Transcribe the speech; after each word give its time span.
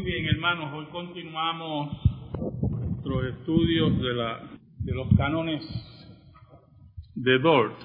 Muy 0.00 0.12
bien, 0.12 0.24
hermanos, 0.34 0.72
hoy 0.72 0.86
continuamos 0.86 1.94
nuestros 2.80 3.24
estudios 3.34 4.00
de, 4.00 4.14
la, 4.14 4.50
de 4.78 4.94
los 4.94 5.08
cánones 5.14 5.62
de 7.14 7.38
Dort. 7.38 7.78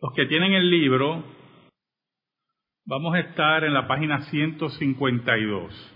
Los 0.00 0.14
que 0.14 0.24
tienen 0.24 0.54
el 0.54 0.70
libro, 0.70 1.22
vamos 2.86 3.14
a 3.14 3.20
estar 3.20 3.64
en 3.64 3.74
la 3.74 3.86
página 3.86 4.22
152. 4.30 5.94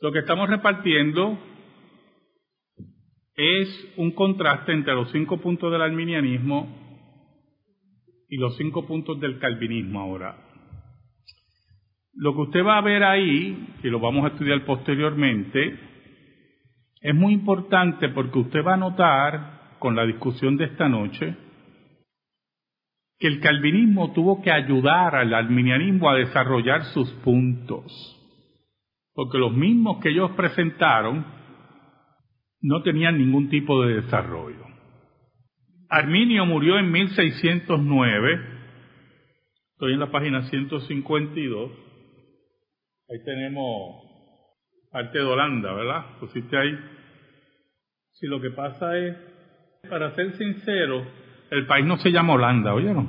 Lo 0.00 0.10
que 0.10 0.20
estamos 0.20 0.48
repartiendo 0.48 1.38
es 3.34 3.92
un 3.98 4.12
contraste 4.12 4.72
entre 4.72 4.94
los 4.94 5.10
cinco 5.12 5.42
puntos 5.42 5.70
del 5.70 5.82
arminianismo 5.82 6.74
y 8.30 8.38
los 8.38 8.56
cinco 8.56 8.86
puntos 8.86 9.20
del 9.20 9.38
calvinismo 9.38 10.00
ahora. 10.00 10.51
Lo 12.14 12.34
que 12.34 12.40
usted 12.42 12.64
va 12.64 12.78
a 12.78 12.82
ver 12.82 13.02
ahí, 13.04 13.74
que 13.80 13.88
lo 13.88 13.98
vamos 13.98 14.24
a 14.24 14.28
estudiar 14.28 14.64
posteriormente, 14.64 15.78
es 17.00 17.14
muy 17.14 17.32
importante 17.32 18.08
porque 18.10 18.38
usted 18.38 18.64
va 18.64 18.74
a 18.74 18.78
notar 18.78 19.76
con 19.78 19.96
la 19.96 20.04
discusión 20.04 20.56
de 20.56 20.66
esta 20.66 20.88
noche 20.88 21.36
que 23.18 23.28
el 23.28 23.40
calvinismo 23.40 24.12
tuvo 24.12 24.42
que 24.42 24.50
ayudar 24.50 25.14
al 25.14 25.32
arminianismo 25.32 26.10
a 26.10 26.16
desarrollar 26.16 26.84
sus 26.92 27.08
puntos, 27.24 27.84
porque 29.14 29.38
los 29.38 29.52
mismos 29.52 30.02
que 30.02 30.10
ellos 30.10 30.32
presentaron 30.32 31.24
no 32.60 32.82
tenían 32.82 33.18
ningún 33.18 33.48
tipo 33.48 33.82
de 33.82 34.02
desarrollo. 34.02 34.66
Arminio 35.88 36.46
murió 36.46 36.78
en 36.78 36.90
1609, 36.90 38.40
estoy 39.72 39.92
en 39.92 40.00
la 40.00 40.10
página 40.10 40.42
152, 40.48 41.70
ahí 43.12 43.22
tenemos 43.24 44.02
parte 44.90 45.18
de 45.18 45.24
Holanda, 45.24 45.72
¿verdad? 45.72 46.18
Pusiste 46.18 46.56
ahí. 46.56 46.78
Si 48.12 48.26
lo 48.26 48.40
que 48.40 48.50
pasa 48.50 48.96
es, 48.96 49.16
para 49.88 50.14
ser 50.14 50.32
sincero, 50.36 51.04
el 51.50 51.66
país 51.66 51.84
no 51.84 51.98
se 51.98 52.10
llama 52.10 52.34
Holanda, 52.34 52.74
¿oyeron? 52.74 53.08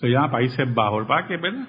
Se 0.00 0.08
llama 0.08 0.30
Países 0.30 0.74
Bajos, 0.74 1.06
¿verdad? 1.08 1.68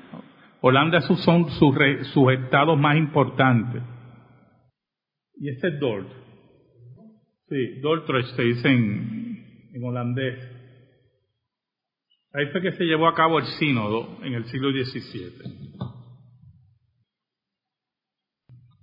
Holanda 0.62 1.02
son 1.02 1.18
sus, 1.50 1.76
sus 2.14 2.32
estados 2.32 2.78
más 2.78 2.98
importantes. 2.98 3.82
Y 5.38 5.50
ese 5.50 5.68
es 5.70 5.80
Dort. 5.80 6.08
Sí, 7.48 7.80
Dordrecht 7.82 8.36
se 8.36 8.44
dice 8.44 8.68
en, 8.70 9.72
en 9.74 9.84
holandés. 9.84 10.38
Ahí 12.34 12.46
fue 12.52 12.62
que 12.62 12.74
se 12.74 12.84
llevó 12.84 13.08
a 13.08 13.16
cabo 13.16 13.40
el 13.40 13.46
sínodo 13.46 14.20
en 14.24 14.34
el 14.34 14.46
siglo 14.46 14.70
XVII. 14.72 15.89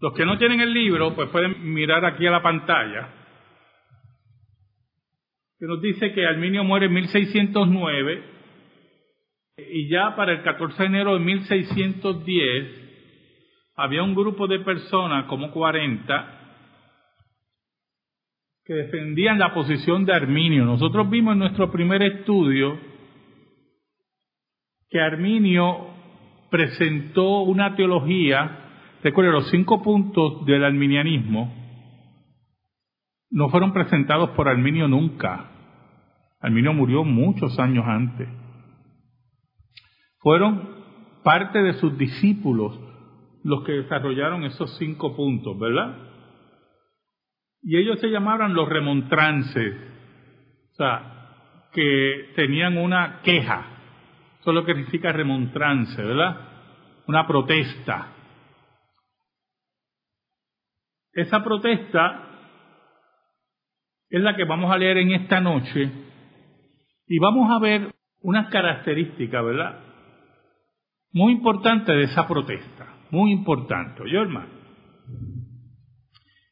Los 0.00 0.12
que 0.14 0.24
no 0.24 0.38
tienen 0.38 0.60
el 0.60 0.72
libro, 0.72 1.14
pues 1.14 1.30
pueden 1.30 1.72
mirar 1.72 2.04
aquí 2.04 2.26
a 2.26 2.30
la 2.30 2.42
pantalla, 2.42 3.08
que 5.58 5.66
nos 5.66 5.80
dice 5.80 6.12
que 6.12 6.26
Arminio 6.26 6.64
muere 6.64 6.86
en 6.86 6.92
1609 6.94 8.36
y 9.70 9.88
ya 9.88 10.14
para 10.14 10.32
el 10.32 10.42
14 10.42 10.82
de 10.82 10.86
enero 10.86 11.14
de 11.14 11.20
1610 11.20 12.86
había 13.74 14.02
un 14.02 14.14
grupo 14.14 14.46
de 14.46 14.60
personas, 14.60 15.26
como 15.26 15.50
40, 15.50 16.36
que 18.64 18.74
defendían 18.74 19.38
la 19.38 19.54
posición 19.54 20.04
de 20.04 20.12
Arminio. 20.12 20.64
Nosotros 20.64 21.08
vimos 21.08 21.32
en 21.32 21.38
nuestro 21.38 21.70
primer 21.70 22.02
estudio 22.02 22.78
que 24.90 25.00
Arminio 25.00 25.88
presentó 26.50 27.42
una 27.42 27.76
teología, 27.76 28.65
recuerden, 29.02 29.34
los 29.34 29.50
cinco 29.50 29.82
puntos 29.82 30.44
del 30.46 30.64
arminianismo 30.64 31.52
no 33.30 33.48
fueron 33.50 33.72
presentados 33.72 34.30
por 34.30 34.48
Arminio 34.48 34.88
nunca. 34.88 35.50
Arminio 36.40 36.72
murió 36.72 37.04
muchos 37.04 37.58
años 37.58 37.84
antes. 37.86 38.28
Fueron 40.18 40.76
parte 41.22 41.62
de 41.62 41.74
sus 41.74 41.98
discípulos 41.98 42.78
los 43.42 43.62
que 43.64 43.72
desarrollaron 43.72 44.44
esos 44.44 44.76
cinco 44.78 45.14
puntos, 45.14 45.58
¿verdad? 45.58 45.96
Y 47.62 47.76
ellos 47.76 48.00
se 48.00 48.08
llamaban 48.08 48.54
los 48.54 48.68
remontrances, 48.68 49.74
o 50.72 50.74
sea, 50.76 51.68
que 51.72 52.32
tenían 52.36 52.76
una 52.76 53.20
queja. 53.22 53.66
Eso 54.40 54.50
es 54.50 54.54
lo 54.54 54.64
que 54.64 54.74
significa 54.74 55.12
remontrance, 55.12 56.00
¿verdad? 56.00 56.36
Una 57.06 57.26
protesta. 57.26 58.15
Esa 61.16 61.42
protesta 61.42 62.28
es 64.10 64.20
la 64.20 64.36
que 64.36 64.44
vamos 64.44 64.70
a 64.70 64.76
leer 64.76 64.98
en 64.98 65.12
esta 65.12 65.40
noche 65.40 65.90
y 67.06 67.18
vamos 67.18 67.50
a 67.50 67.58
ver 67.58 67.90
unas 68.20 68.50
características, 68.50 69.42
¿verdad? 69.42 69.80
Muy 71.12 71.32
importantes 71.32 71.96
de 71.96 72.02
esa 72.02 72.28
protesta, 72.28 72.98
muy 73.10 73.32
importante, 73.32 74.02
¿yo 74.12 74.20
hermano? 74.20 74.50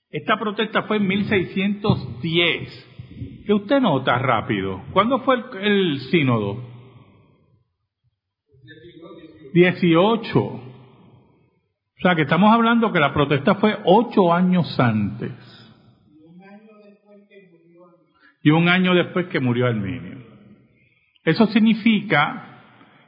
Esta 0.09 0.39
protesta 0.39 0.85
fue 0.85 0.97
en 0.97 1.09
1610. 1.09 3.45
¿Qué 3.47 3.53
usted 3.53 3.81
nota 3.81 4.19
rápido? 4.19 4.83
¿Cuándo 4.95 5.21
fue 5.21 5.45
el, 5.61 6.01
sínodo? 6.11 6.65
18. 9.53 10.74
O 12.05 12.07
sea 12.07 12.17
que 12.17 12.23
estamos 12.25 12.53
hablando 12.53 12.93
que 12.93 13.01
la 13.01 13.15
protesta 13.15 13.55
fue 13.55 13.79
ocho 13.83 14.31
años 14.31 14.79
antes. 14.79 15.33
Y 18.43 18.51
un 18.51 18.69
año 18.69 18.93
después 18.93 19.29
que 19.29 19.41
murió 19.41 19.65
Arminio. 19.65 20.19
Eso 21.25 21.47
significa 21.47 22.61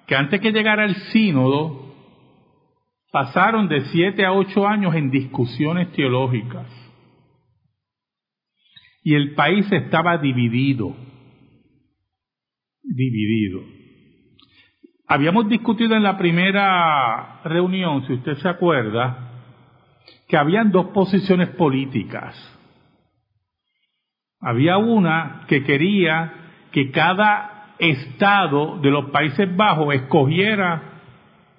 que 0.06 0.16
antes 0.16 0.40
que 0.40 0.50
llegara 0.50 0.86
el 0.86 0.94
sínodo, 1.12 1.94
pasaron 3.12 3.68
de 3.68 3.84
siete 3.92 4.24
a 4.24 4.32
ocho 4.32 4.66
años 4.66 4.94
en 4.94 5.10
discusiones 5.10 5.92
teológicas 5.92 6.66
y 9.04 9.14
el 9.14 9.34
país 9.34 9.70
estaba 9.72 10.16
dividido, 10.16 10.96
dividido. 12.82 13.75
Habíamos 15.08 15.48
discutido 15.48 15.94
en 15.94 16.02
la 16.02 16.18
primera 16.18 17.40
reunión, 17.44 18.06
si 18.06 18.14
usted 18.14 18.36
se 18.38 18.48
acuerda, 18.48 19.30
que 20.28 20.36
habían 20.36 20.70
dos 20.72 20.86
posiciones 20.86 21.50
políticas. 21.50 22.34
Había 24.40 24.78
una 24.78 25.44
que 25.46 25.62
quería 25.64 26.32
que 26.72 26.90
cada 26.90 27.74
estado 27.78 28.78
de 28.78 28.90
los 28.90 29.10
Países 29.10 29.54
Bajos 29.56 29.94
escogiera 29.94 30.82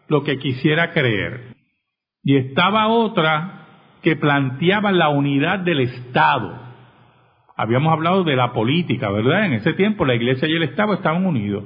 lo 0.07 0.24
que 0.24 0.38
quisiera 0.38 0.91
creer. 0.91 1.56
Y 2.24 2.36
estaba 2.38 2.88
otra 2.88 3.66
que 4.02 4.16
planteaba 4.16 4.91
la 4.91 5.09
unidad 5.09 5.59
del 5.59 5.81
Estado 5.81 6.68
habíamos 7.57 7.91
hablado 7.91 8.24
de 8.24 8.36
la 8.36 8.53
política, 8.53 9.09
¿verdad? 9.09 9.46
En 9.46 9.53
ese 9.53 9.74
tiempo 9.74 10.06
la 10.06 10.13
iglesia 10.13 10.47
y 10.47 10.56
el 10.56 10.63
Estado 10.63 10.94
estaban 10.94 11.25
unidos. 11.25 11.63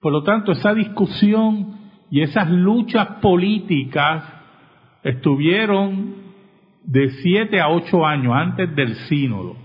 Por 0.00 0.12
lo 0.12 0.22
tanto, 0.22 0.52
esa 0.52 0.74
discusión 0.74 1.90
y 2.10 2.22
esas 2.22 2.50
luchas 2.50 3.06
políticas 3.20 4.24
estuvieron 5.02 6.16
de 6.84 7.10
siete 7.22 7.60
a 7.60 7.68
ocho 7.68 8.06
años 8.06 8.32
antes 8.34 8.74
del 8.76 8.94
sínodo. 9.08 9.56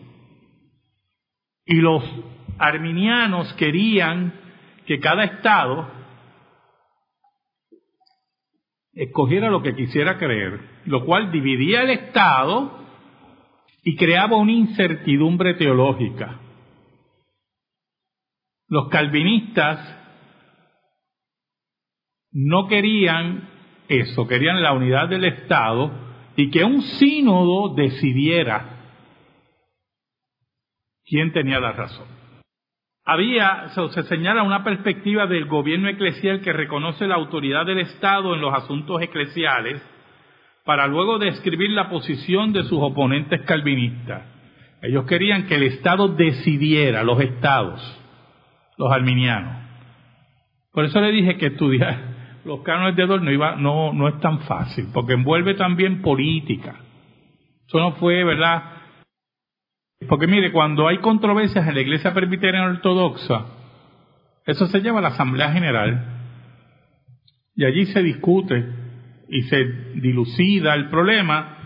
Y 1.65 1.75
los 1.75 2.03
arminianos 2.57 3.53
querían 3.53 4.33
que 4.85 4.99
cada 4.99 5.23
estado 5.23 5.87
escogiera 8.93 9.49
lo 9.49 9.61
que 9.61 9.75
quisiera 9.75 10.17
creer, 10.17 10.59
lo 10.85 11.05
cual 11.05 11.31
dividía 11.31 11.83
el 11.83 11.91
estado 11.91 12.79
y 13.83 13.95
creaba 13.95 14.37
una 14.37 14.51
incertidumbre 14.51 15.53
teológica. 15.55 16.39
Los 18.67 18.89
calvinistas 18.89 20.00
no 22.31 22.67
querían 22.67 23.49
eso, 23.87 24.27
querían 24.27 24.61
la 24.61 24.73
unidad 24.73 25.09
del 25.09 25.25
Estado 25.25 25.91
y 26.35 26.49
que 26.49 26.63
un 26.63 26.81
sínodo 26.81 27.75
decidiera 27.75 28.77
quién 31.05 31.33
tenía 31.33 31.59
la 31.59 31.73
razón. 31.73 32.07
Había, 33.03 33.69
se 33.69 34.03
señala 34.03 34.43
una 34.43 34.63
perspectiva 34.63 35.27
del 35.27 35.45
gobierno 35.45 35.89
eclesial 35.89 36.41
que 36.41 36.53
reconoce 36.53 37.07
la 37.07 37.15
autoridad 37.15 37.65
del 37.65 37.79
Estado 37.79 38.33
en 38.35 38.41
los 38.41 38.53
asuntos 38.53 39.01
eclesiales 39.01 39.81
para 40.63 40.87
luego 40.87 41.17
describir 41.17 41.71
la 41.71 41.89
posición 41.89 42.53
de 42.53 42.63
sus 42.63 42.79
oponentes 42.79 43.41
calvinistas. 43.41 44.23
Ellos 44.81 45.05
querían 45.05 45.47
que 45.47 45.55
el 45.55 45.63
Estado 45.63 46.09
decidiera, 46.09 47.03
los 47.03 47.19
estados, 47.19 47.81
los 48.77 48.91
arminianos. 48.91 49.57
Por 50.71 50.85
eso 50.85 51.01
le 51.01 51.11
dije 51.11 51.37
que 51.37 51.47
estudiar 51.47 52.10
los 52.45 52.61
cánones 52.61 52.95
de 52.95 53.05
Dol 53.05 53.23
no, 53.23 53.31
iba, 53.31 53.55
no, 53.55 53.93
no 53.93 54.07
es 54.07 54.19
tan 54.19 54.39
fácil, 54.41 54.87
porque 54.93 55.13
envuelve 55.13 55.53
también 55.55 56.01
política. 56.01 56.75
Eso 57.67 57.79
no 57.79 57.93
fue, 57.93 58.23
¿verdad? 58.23 58.63
Porque 60.07 60.27
mire, 60.27 60.51
cuando 60.51 60.87
hay 60.87 60.97
controversias 60.97 61.67
en 61.67 61.75
la 61.75 61.81
iglesia 61.81 62.13
presbiteriana 62.13 62.71
ortodoxa, 62.71 63.45
eso 64.45 64.65
se 64.67 64.81
lleva 64.81 64.99
a 64.99 65.03
la 65.03 65.09
Asamblea 65.09 65.51
General 65.51 66.21
y 67.55 67.65
allí 67.65 67.85
se 67.87 68.01
discute 68.01 68.65
y 69.29 69.43
se 69.43 69.63
dilucida 69.95 70.73
el 70.73 70.89
problema 70.89 71.57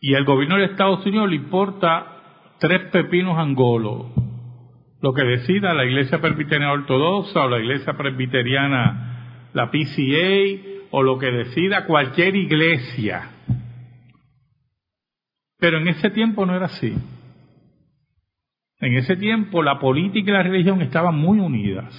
y 0.00 0.14
al 0.14 0.24
gobierno 0.24 0.56
de 0.56 0.64
Estados 0.64 1.04
Unidos 1.06 1.28
le 1.28 1.36
importa 1.36 2.06
tres 2.58 2.90
pepinos 2.90 3.38
angolos. 3.38 4.06
Lo 5.00 5.12
que 5.12 5.24
decida 5.24 5.74
la 5.74 5.84
iglesia 5.84 6.20
presbiteriana 6.20 6.72
ortodoxa 6.72 7.44
o 7.44 7.48
la 7.48 7.58
iglesia 7.58 7.94
presbiteriana, 7.94 9.11
la 9.52 9.70
PCA 9.70 10.88
o 10.90 11.02
lo 11.02 11.18
que 11.18 11.30
decida 11.30 11.86
cualquier 11.86 12.36
iglesia. 12.36 13.30
Pero 15.58 15.78
en 15.78 15.88
ese 15.88 16.10
tiempo 16.10 16.44
no 16.44 16.54
era 16.54 16.66
así. 16.66 16.94
En 18.80 18.96
ese 18.96 19.16
tiempo 19.16 19.62
la 19.62 19.78
política 19.78 20.30
y 20.30 20.34
la 20.34 20.42
religión 20.42 20.82
estaban 20.82 21.16
muy 21.16 21.38
unidas. 21.38 21.94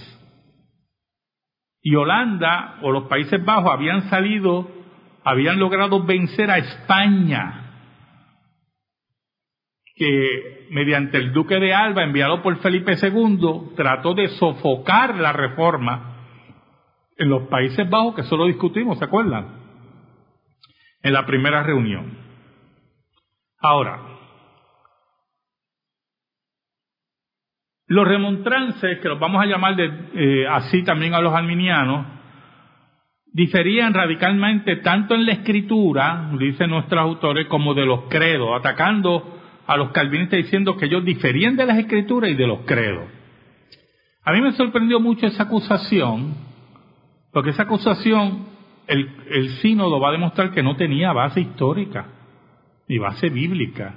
Y 1.82 1.96
Holanda 1.96 2.80
o 2.82 2.92
los 2.92 3.06
Países 3.06 3.44
Bajos 3.44 3.72
habían 3.72 4.10
salido, 4.10 4.70
habían 5.24 5.60
logrado 5.60 6.04
vencer 6.04 6.50
a 6.50 6.58
España, 6.58 7.60
que 9.96 10.68
mediante 10.72 11.18
el 11.18 11.34
duque 11.34 11.56
de 11.60 11.74
Alba, 11.74 12.04
enviado 12.04 12.42
por 12.42 12.58
Felipe 12.58 12.96
II, 13.02 13.74
trató 13.76 14.14
de 14.14 14.28
sofocar 14.30 15.16
la 15.16 15.34
reforma 15.34 16.13
en 17.18 17.30
los 17.30 17.48
Países 17.48 17.90
Bajos, 17.90 18.16
que 18.16 18.22
eso 18.22 18.38
lo 18.38 18.46
discutimos, 18.46 18.98
¿se 19.00 19.06
acuerdan? 19.06 19.62
En 21.02 21.14
la 21.14 21.26
primera 21.26 21.64
reunión. 21.64 22.18
Ahora, 23.60 24.14
Los 27.94 28.08
remontrances, 28.08 29.00
que 29.00 29.08
los 29.10 29.20
vamos 29.20 29.44
a 29.44 29.46
llamar 29.46 29.76
de, 29.76 29.92
eh, 30.16 30.48
así 30.48 30.84
también 30.84 31.14
a 31.14 31.22
los 31.22 31.34
arminianos, 31.34 32.08
diferían 33.32 33.94
radicalmente 33.94 34.78
tanto 34.78 35.16
en 35.16 35.26
la 35.26 35.34
escritura, 35.34 36.32
dicen 36.40 36.70
nuestros 36.70 37.02
autores, 37.02 37.48
como 37.48 37.74
de 37.74 37.86
los 37.86 38.06
credos, 38.10 38.50
atacando 38.58 39.40
a 39.68 39.78
los 39.78 39.92
calvinistas 39.92 40.38
diciendo 40.38 40.78
que 40.78 40.86
ellos 40.86 41.04
diferían 41.04 41.56
de 41.56 41.66
las 41.66 41.78
escrituras 41.78 42.32
y 42.32 42.36
de 42.36 42.48
los 42.48 42.62
credos. 42.62 43.06
A 44.24 44.32
mí 44.32 44.42
me 44.42 44.54
sorprendió 44.54 45.00
mucho 45.00 45.28
esa 45.28 45.44
acusación, 45.44 46.36
porque 47.34 47.50
esa 47.50 47.64
acusación 47.64 48.48
el, 48.88 49.10
el 49.30 49.50
sínodo 49.58 50.00
va 50.00 50.10
a 50.10 50.14
demostrar 50.14 50.52
que 50.52 50.64
no 50.64 50.76
tenía 50.76 51.12
base 51.14 51.42
histórica 51.42 52.08
ni 52.88 52.98
base 52.98 53.30
bíblica 53.30 53.96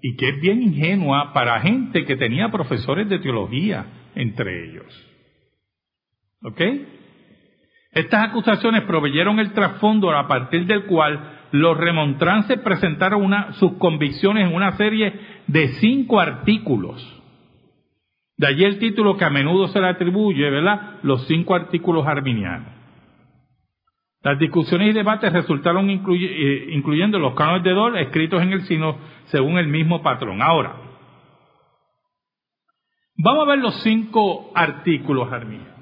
y 0.00 0.16
que 0.16 0.28
es 0.28 0.40
bien 0.40 0.62
ingenua 0.62 1.32
para 1.32 1.60
gente 1.60 2.04
que 2.04 2.16
tenía 2.16 2.50
profesores 2.50 3.08
de 3.08 3.18
teología 3.18 3.86
entre 4.14 4.64
ellos. 4.64 5.08
¿Ok? 6.42 6.60
Estas 7.92 8.28
acusaciones 8.28 8.82
proveyeron 8.82 9.40
el 9.40 9.52
trasfondo 9.52 10.10
a 10.10 10.28
partir 10.28 10.66
del 10.66 10.84
cual 10.84 11.38
los 11.50 11.76
remontrances 11.76 12.60
presentaron 12.60 13.24
una, 13.24 13.52
sus 13.54 13.72
convicciones 13.74 14.46
en 14.46 14.54
una 14.54 14.76
serie 14.76 15.12
de 15.46 15.68
cinco 15.80 16.20
artículos. 16.20 17.17
De 18.38 18.46
allí 18.46 18.64
el 18.64 18.78
título 18.78 19.16
que 19.16 19.24
a 19.24 19.30
menudo 19.30 19.66
se 19.68 19.80
le 19.80 19.88
atribuye, 19.88 20.48
¿verdad? 20.48 21.00
Los 21.02 21.26
cinco 21.26 21.56
artículos 21.56 22.06
arminianos. 22.06 22.72
Las 24.22 24.38
discusiones 24.38 24.90
y 24.90 24.92
debates 24.92 25.32
resultaron 25.32 25.90
eh, 25.90 26.66
incluyendo 26.70 27.18
los 27.18 27.34
cánones 27.34 27.64
de 27.64 27.72
Dol 27.72 27.98
escritos 27.98 28.40
en 28.40 28.52
el 28.52 28.62
sino 28.62 28.96
según 29.26 29.58
el 29.58 29.66
mismo 29.66 30.02
patrón. 30.02 30.40
Ahora, 30.40 30.76
vamos 33.16 33.44
a 33.44 33.50
ver 33.50 33.58
los 33.58 33.82
cinco 33.82 34.52
artículos 34.54 35.32
arminianos. 35.32 35.74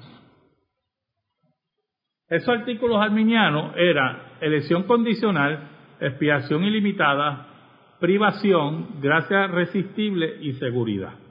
Esos 2.29 2.49
artículos 2.49 2.99
arminianos 2.99 3.73
eran 3.77 4.19
elección 4.41 4.83
condicional, 4.83 5.69
expiación 5.99 6.63
ilimitada, 6.63 7.47
privación, 7.99 8.99
gracia 8.99 9.45
resistible 9.47 10.37
y 10.41 10.53
seguridad. 10.53 11.26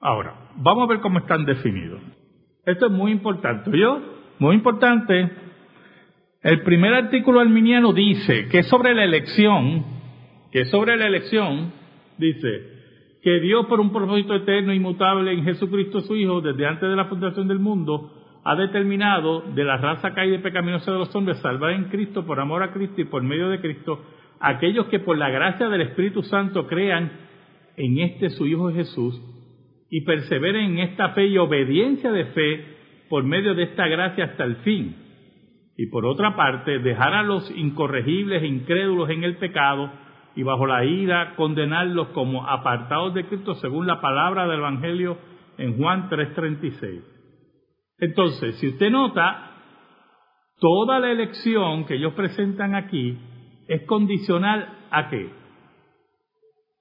Ahora, 0.00 0.34
vamos 0.56 0.84
a 0.84 0.92
ver 0.92 1.00
cómo 1.00 1.18
están 1.18 1.44
definidos. 1.44 2.00
Esto 2.64 2.86
es 2.86 2.92
muy 2.92 3.12
importante. 3.12 3.70
¿Yo? 3.76 4.00
Muy 4.38 4.54
importante 4.54 5.30
el 6.42 6.62
primer 6.62 6.94
artículo 6.94 7.40
arminiano 7.40 7.92
dice 7.92 8.46
que 8.48 8.62
sobre 8.62 8.94
la 8.94 9.02
elección, 9.02 9.84
que 10.52 10.66
sobre 10.66 10.96
la 10.96 11.08
elección, 11.08 11.72
dice 12.16 13.18
que 13.22 13.40
Dios 13.40 13.66
por 13.66 13.80
un 13.80 13.92
propósito 13.92 14.36
eterno 14.36 14.70
e 14.70 14.76
inmutable 14.76 15.32
en 15.32 15.42
Jesucristo 15.42 16.00
su 16.00 16.14
Hijo, 16.14 16.40
desde 16.40 16.64
antes 16.64 16.88
de 16.88 16.94
la 16.94 17.06
fundación 17.06 17.48
del 17.48 17.58
mundo, 17.58 18.40
ha 18.44 18.54
determinado 18.54 19.40
de 19.52 19.64
la 19.64 19.78
raza 19.78 20.14
caída 20.14 20.36
y 20.36 20.42
pecaminosa 20.42 20.92
de 20.92 20.98
los 20.98 21.14
hombres 21.16 21.38
salvar 21.38 21.72
en 21.72 21.86
Cristo 21.86 22.24
por 22.24 22.38
amor 22.38 22.62
a 22.62 22.72
Cristo 22.72 23.00
y 23.00 23.06
por 23.06 23.24
medio 23.24 23.48
de 23.48 23.60
Cristo 23.60 24.00
aquellos 24.38 24.86
que 24.86 25.00
por 25.00 25.18
la 25.18 25.30
gracia 25.30 25.68
del 25.68 25.80
Espíritu 25.80 26.22
Santo 26.22 26.68
crean 26.68 27.10
en 27.76 27.98
este 27.98 28.30
su 28.30 28.46
Hijo 28.46 28.72
Jesús 28.72 29.20
y 29.90 30.02
perseveren 30.02 30.72
en 30.72 30.78
esta 30.78 31.10
fe 31.10 31.26
y 31.26 31.38
obediencia 31.38 32.12
de 32.12 32.26
fe 32.26 32.64
por 33.08 33.24
medio 33.24 33.54
de 33.54 33.64
esta 33.64 33.86
gracia 33.86 34.26
hasta 34.26 34.44
el 34.44 34.56
fin 34.56 34.96
y 35.76 35.86
por 35.86 36.04
otra 36.04 36.34
parte 36.34 36.80
dejar 36.80 37.14
a 37.14 37.22
los 37.22 37.50
incorregibles 37.52 38.42
e 38.42 38.46
incrédulos 38.46 39.08
en 39.10 39.22
el 39.22 39.36
pecado 39.36 39.90
y 40.34 40.42
bajo 40.42 40.66
la 40.66 40.84
ira 40.84 41.34
condenarlos 41.36 42.08
como 42.08 42.46
apartados 42.46 43.14
de 43.14 43.26
Cristo 43.26 43.54
según 43.54 43.86
la 43.86 44.00
palabra 44.00 44.46
del 44.46 44.58
Evangelio 44.58 45.18
en 45.56 45.76
Juan 45.76 46.08
3:36. 46.10 47.02
Entonces, 48.00 48.56
si 48.58 48.68
usted 48.68 48.90
nota, 48.90 49.52
toda 50.60 51.00
la 51.00 51.10
elección 51.12 51.86
que 51.86 51.94
ellos 51.94 52.12
presentan 52.14 52.74
aquí 52.74 53.16
es 53.68 53.82
condicional 53.82 54.68
a 54.90 55.08
qué? 55.08 55.30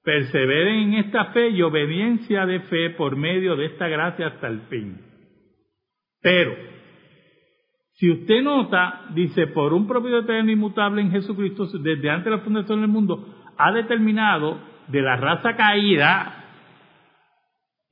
Perseveren 0.07 0.75
en 0.75 0.93
esta 0.93 1.25
fe 1.33 1.49
y 1.49 1.61
obediencia 1.61 2.45
de 2.45 2.61
fe 2.61 2.91
por 2.91 3.17
medio 3.17 3.57
de 3.57 3.65
esta 3.65 3.89
gracia 3.89 4.27
hasta 4.27 4.47
el 4.47 4.61
fin. 4.69 5.01
Pero, 6.21 6.55
si 7.91 8.11
usted 8.11 8.41
nota, 8.41 9.07
dice, 9.13 9.47
por 9.47 9.73
un 9.73 9.85
propio 9.85 10.19
eterno 10.19 10.49
inmutable 10.49 11.01
en 11.01 11.11
Jesucristo, 11.11 11.65
desde 11.79 12.09
antes 12.09 12.23
de 12.23 12.37
la 12.37 12.39
fundación 12.41 12.79
del 12.79 12.89
mundo, 12.89 13.35
ha 13.57 13.73
determinado 13.73 14.57
de 14.87 15.01
la 15.01 15.17
raza 15.17 15.57
caída, 15.57 16.45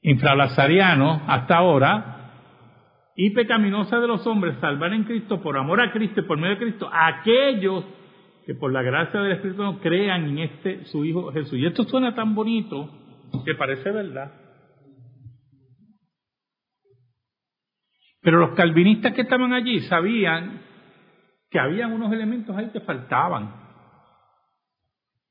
infralazariano 0.02 1.22
hasta 1.28 1.58
ahora, 1.58 2.32
y 3.18 3.32
pecaminosa 3.32 4.00
de 4.00 4.08
los 4.08 4.26
hombres, 4.26 4.56
salvar 4.62 4.94
en 4.94 5.04
Cristo 5.04 5.42
por 5.42 5.58
amor 5.58 5.82
a 5.82 5.92
Cristo 5.92 6.22
y 6.22 6.24
por 6.24 6.38
medio 6.38 6.56
de 6.56 6.62
Cristo, 6.62 6.90
aquellos 6.94 7.84
que 8.46 8.54
por 8.54 8.72
la 8.72 8.84
gracia 8.84 9.20
del 9.22 9.34
Espíritu 9.34 9.80
crean 9.82 10.26
en 10.30 10.40
este 10.40 10.86
su 10.86 11.04
Hijo 11.04 11.32
Jesús. 11.32 11.58
Y 11.58 11.66
esto 11.66 11.84
suena 11.86 12.14
tan 12.14 12.36
bonito 12.36 12.90
que 13.44 13.56
parece 13.56 13.92
verdad. 13.92 14.32
Pero 18.22 18.40
los 18.40 18.56
calvinistas 18.56 19.14
que 19.14 19.22
estaban 19.22 19.54
allí 19.54 19.82
sabían 19.82 20.62
que 21.50 21.60
había 21.60 21.88
unos 21.88 22.12
elementos 22.12 22.56
ahí 22.56 22.70
que 22.72 22.82
faltaban 22.82 23.54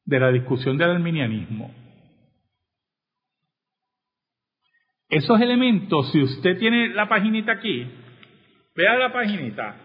de 0.04 0.20
la 0.20 0.30
discusión 0.30 0.76
del 0.76 0.90
arminianismo. 0.90 1.74
Esos 5.08 5.40
elementos, 5.40 6.10
si 6.12 6.22
usted 6.22 6.58
tiene 6.58 6.88
la 6.88 7.08
paginita 7.08 7.52
aquí, 7.52 7.86
vea 8.74 8.96
la 8.96 9.12
paginita, 9.12 9.76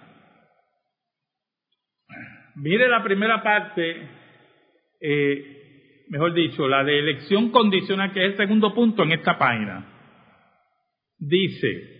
mire 2.59 2.87
la 2.87 3.03
primera 3.03 3.41
parte, 3.41 4.09
eh, 5.01 6.05
mejor 6.09 6.33
dicho, 6.33 6.67
la 6.67 6.83
de 6.83 6.99
elección 6.99 7.51
condicional, 7.51 8.13
que 8.13 8.25
es 8.25 8.31
el 8.31 8.37
segundo 8.37 8.73
punto 8.73 9.03
en 9.03 9.13
esta 9.13 9.37
página. 9.37 9.87
Dice, 11.17 11.99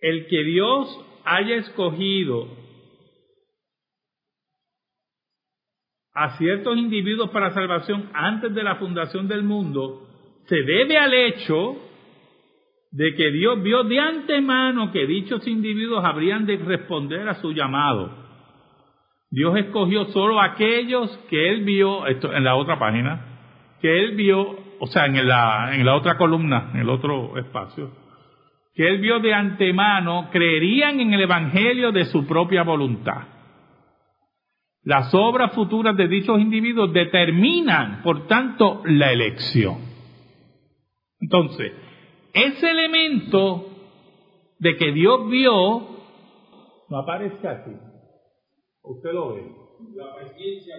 el 0.00 0.26
que 0.26 0.42
Dios 0.44 1.04
haya 1.24 1.56
escogido 1.56 2.48
a 6.12 6.38
ciertos 6.38 6.76
individuos 6.78 7.30
para 7.30 7.52
salvación 7.52 8.10
antes 8.14 8.54
de 8.54 8.62
la 8.62 8.76
fundación 8.76 9.28
del 9.28 9.42
mundo, 9.42 10.08
se 10.46 10.62
debe 10.62 10.96
al 10.96 11.12
hecho 11.12 11.85
de 12.96 13.14
que 13.14 13.30
Dios 13.30 13.62
vio 13.62 13.84
de 13.84 14.00
antemano 14.00 14.90
que 14.90 15.06
dichos 15.06 15.46
individuos 15.46 16.04
habrían 16.04 16.46
de 16.46 16.56
responder 16.56 17.28
a 17.28 17.34
su 17.34 17.52
llamado. 17.52 18.10
Dios 19.30 19.56
escogió 19.56 20.06
solo 20.06 20.40
aquellos 20.40 21.10
que 21.28 21.50
Él 21.50 21.64
vio, 21.64 22.06
esto 22.06 22.32
en 22.32 22.44
la 22.44 22.56
otra 22.56 22.78
página, 22.78 23.78
que 23.80 23.98
Él 23.98 24.16
vio 24.16 24.66
o 24.78 24.86
sea, 24.86 25.06
en 25.06 25.26
la, 25.26 25.74
en 25.74 25.84
la 25.84 25.94
otra 25.94 26.16
columna, 26.16 26.70
en 26.74 26.80
el 26.80 26.88
otro 26.88 27.36
espacio, 27.38 27.90
que 28.74 28.86
él 28.86 28.98
vio 28.98 29.20
de 29.20 29.32
antemano, 29.32 30.28
creerían 30.30 31.00
en 31.00 31.14
el 31.14 31.22
Evangelio 31.22 31.92
de 31.92 32.04
su 32.06 32.26
propia 32.26 32.62
voluntad. 32.62 33.28
Las 34.82 35.12
obras 35.14 35.52
futuras 35.52 35.96
de 35.96 36.06
dichos 36.08 36.38
individuos 36.40 36.92
determinan, 36.92 38.02
por 38.02 38.26
tanto, 38.26 38.82
la 38.84 39.12
elección. 39.12 39.78
Entonces, 41.20 41.72
ese 42.36 42.70
elemento 42.70 43.66
de 44.58 44.76
que 44.76 44.92
Dios 44.92 45.28
vio 45.28 45.96
no 46.88 46.98
aparece 46.98 47.48
aquí. 47.48 47.72
Usted 48.82 49.12
lo 49.12 49.34
ve. 49.34 49.42
La 49.94 50.14
presencia. 50.14 50.76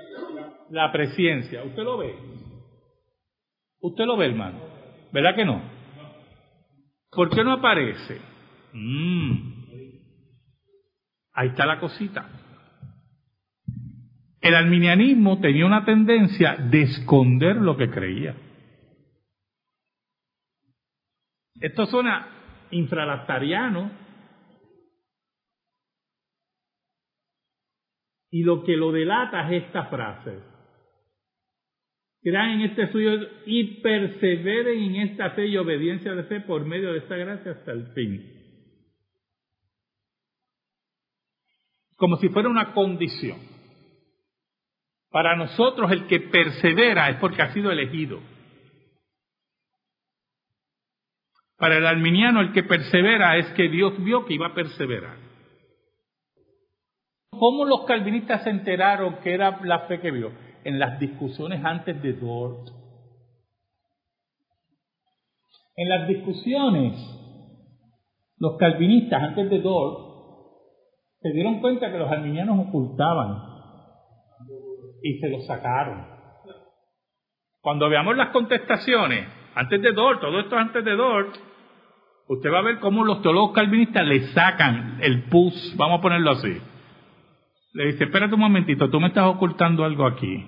La 0.69 0.91
presencia. 0.91 1.63
Usted 1.63 1.83
lo 1.83 1.97
ve. 1.97 2.15
Usted 3.81 4.05
lo 4.05 4.17
ve, 4.17 4.25
hermano. 4.27 4.59
¿Verdad 5.11 5.35
que 5.35 5.45
no? 5.45 5.61
¿Por 7.11 7.29
qué 7.29 7.43
no 7.43 7.53
aparece? 7.53 8.19
Mm. 8.73 9.57
Ahí 11.33 11.49
está 11.49 11.65
la 11.65 11.79
cosita. 11.79 12.29
El 14.41 14.55
arminianismo 14.55 15.39
tenía 15.39 15.65
una 15.65 15.83
tendencia 15.83 16.55
de 16.55 16.83
esconder 16.83 17.57
lo 17.57 17.75
que 17.75 17.89
creía. 17.89 18.35
Esto 21.59 21.85
suena 21.87 22.27
infralactariano, 22.71 24.07
y 28.29 28.43
lo 28.43 28.63
que 28.63 28.75
lo 28.75 28.91
delata 28.91 29.49
es 29.49 29.63
esta 29.63 29.85
frase. 29.85 30.39
Crean 32.21 32.51
en 32.51 32.61
este 32.61 32.91
suyo 32.91 33.11
y 33.45 33.81
perseveren 33.81 34.79
en 34.79 34.95
esta 35.09 35.31
fe 35.31 35.47
y 35.47 35.57
obediencia 35.57 36.13
de 36.13 36.23
fe 36.23 36.41
por 36.41 36.65
medio 36.65 36.91
de 36.91 36.99
esta 36.99 37.15
gracia 37.15 37.51
hasta 37.51 37.71
el 37.71 37.87
fin. 37.93 38.33
Como 41.95 42.17
si 42.17 42.29
fuera 42.29 42.49
una 42.49 42.73
condición. 42.73 43.39
Para 45.09 45.35
nosotros 45.35 45.89
el 45.91 46.05
que 46.07 46.19
persevera 46.19 47.09
es 47.09 47.15
porque 47.17 47.41
ha 47.41 47.53
sido 47.53 47.71
elegido. 47.71 48.19
Para 51.57 51.77
el 51.77 51.87
arminiano 51.87 52.41
el 52.41 52.53
que 52.53 52.63
persevera 52.63 53.37
es 53.37 53.47
que 53.53 53.67
Dios 53.69 53.93
vio 54.03 54.25
que 54.25 54.35
iba 54.35 54.47
a 54.47 54.53
perseverar. 54.53 55.17
¿Cómo 57.31 57.65
los 57.65 57.85
calvinistas 57.85 58.43
se 58.43 58.49
enteraron 58.49 59.17
que 59.23 59.33
era 59.33 59.59
la 59.63 59.87
fe 59.87 59.99
que 59.99 60.11
vio? 60.11 60.31
En 60.63 60.79
las 60.79 60.99
discusiones 60.99 61.63
antes 61.63 62.01
de 62.01 62.13
Dort. 62.13 62.69
En 65.75 65.89
las 65.89 66.07
discusiones, 66.07 66.93
los 68.37 68.57
calvinistas 68.57 69.21
antes 69.21 69.49
de 69.49 69.59
Dort 69.59 70.07
se 71.21 71.29
dieron 71.29 71.59
cuenta 71.59 71.91
que 71.91 71.97
los 71.97 72.11
arminianos 72.11 72.67
ocultaban 72.67 73.41
y 75.01 75.19
se 75.19 75.29
los 75.29 75.45
sacaron. 75.45 76.05
Cuando 77.61 77.89
veamos 77.89 78.15
las 78.15 78.29
contestaciones, 78.29 79.27
antes 79.57 79.81
de 79.81 79.91
Dort, 79.91 80.21
todo 80.21 80.39
esto 80.39 80.57
antes 80.57 80.83
de 80.83 80.95
Dort, 80.95 81.35
usted 82.27 82.51
va 82.51 82.59
a 82.59 82.63
ver 82.63 82.79
cómo 82.79 83.03
los 83.03 83.21
teólogos 83.21 83.53
calvinistas 83.53 84.05
le 84.05 84.27
sacan 84.27 84.99
el 85.01 85.23
pus, 85.23 85.73
vamos 85.77 85.99
a 85.99 86.01
ponerlo 86.01 86.31
así 86.31 86.61
le 87.77 87.91
dice, 87.91 88.05
espérate 88.05 88.33
un 88.33 88.39
momentito, 88.39 88.89
tú 88.89 88.99
me 88.99 89.09
estás 89.09 89.27
ocultando 89.27 89.85
algo 89.85 90.07
aquí. 90.07 90.43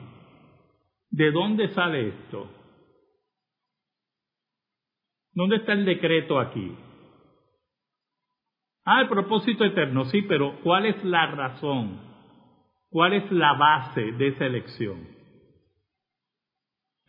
¿De 1.12 1.32
dónde 1.32 1.70
sale 1.70 2.08
esto? 2.08 2.50
¿Dónde 5.34 5.58
está 5.58 5.74
el 5.74 5.86
decreto 5.86 6.40
aquí? 6.40 6.76
Ah, 8.84 9.02
el 9.02 9.10
propósito 9.10 9.64
eterno, 9.64 10.06
sí, 10.06 10.24
pero 10.24 10.60
¿cuál 10.64 10.88
es 10.88 11.04
la 11.04 11.28
razón? 11.28 12.02
¿Cuál 12.90 13.14
es 13.14 13.32
la 13.32 13.54
base 13.54 14.02
de 14.14 14.28
esa 14.30 14.48
elección? 14.48 15.19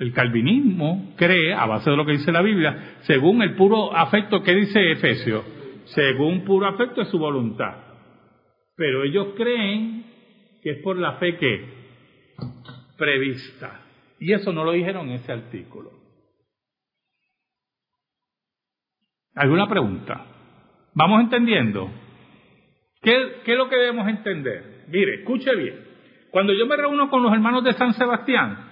El 0.00 0.14
calvinismo 0.14 1.12
cree, 1.14 1.52
a 1.52 1.66
base 1.66 1.90
de 1.90 1.96
lo 1.96 2.06
que 2.06 2.12
dice 2.12 2.32
la 2.32 2.40
Biblia, 2.40 3.00
según 3.02 3.42
el 3.42 3.54
puro 3.54 3.94
afecto 3.94 4.42
que 4.42 4.54
dice 4.54 4.92
Efesio, 4.92 5.44
según 5.84 6.42
puro 6.46 6.66
afecto 6.66 7.02
es 7.02 7.08
su 7.08 7.18
voluntad. 7.18 7.76
Pero 8.76 9.04
ellos 9.04 9.34
creen 9.36 10.06
que 10.62 10.70
es 10.70 10.82
por 10.82 10.96
la 10.96 11.18
fe 11.18 11.36
que 11.36 11.68
prevista. 12.96 13.82
Y 14.18 14.32
eso 14.32 14.54
no 14.54 14.64
lo 14.64 14.72
dijeron 14.72 15.10
en 15.10 15.16
ese 15.16 15.32
artículo. 15.32 15.90
¿Alguna 19.34 19.68
pregunta? 19.68 20.24
¿Vamos 20.94 21.20
entendiendo? 21.20 21.90
¿Qué, 23.02 23.42
¿Qué, 23.44 23.52
es 23.52 23.58
lo 23.58 23.68
que 23.68 23.76
debemos 23.76 24.08
entender? 24.08 24.86
Mire, 24.88 25.16
escuche 25.16 25.54
bien. 25.54 25.78
Cuando 26.30 26.54
yo 26.54 26.66
me 26.66 26.76
reúno 26.76 27.10
con 27.10 27.22
los 27.22 27.34
hermanos 27.34 27.64
de 27.64 27.74
San 27.74 27.92
Sebastián, 27.92 28.69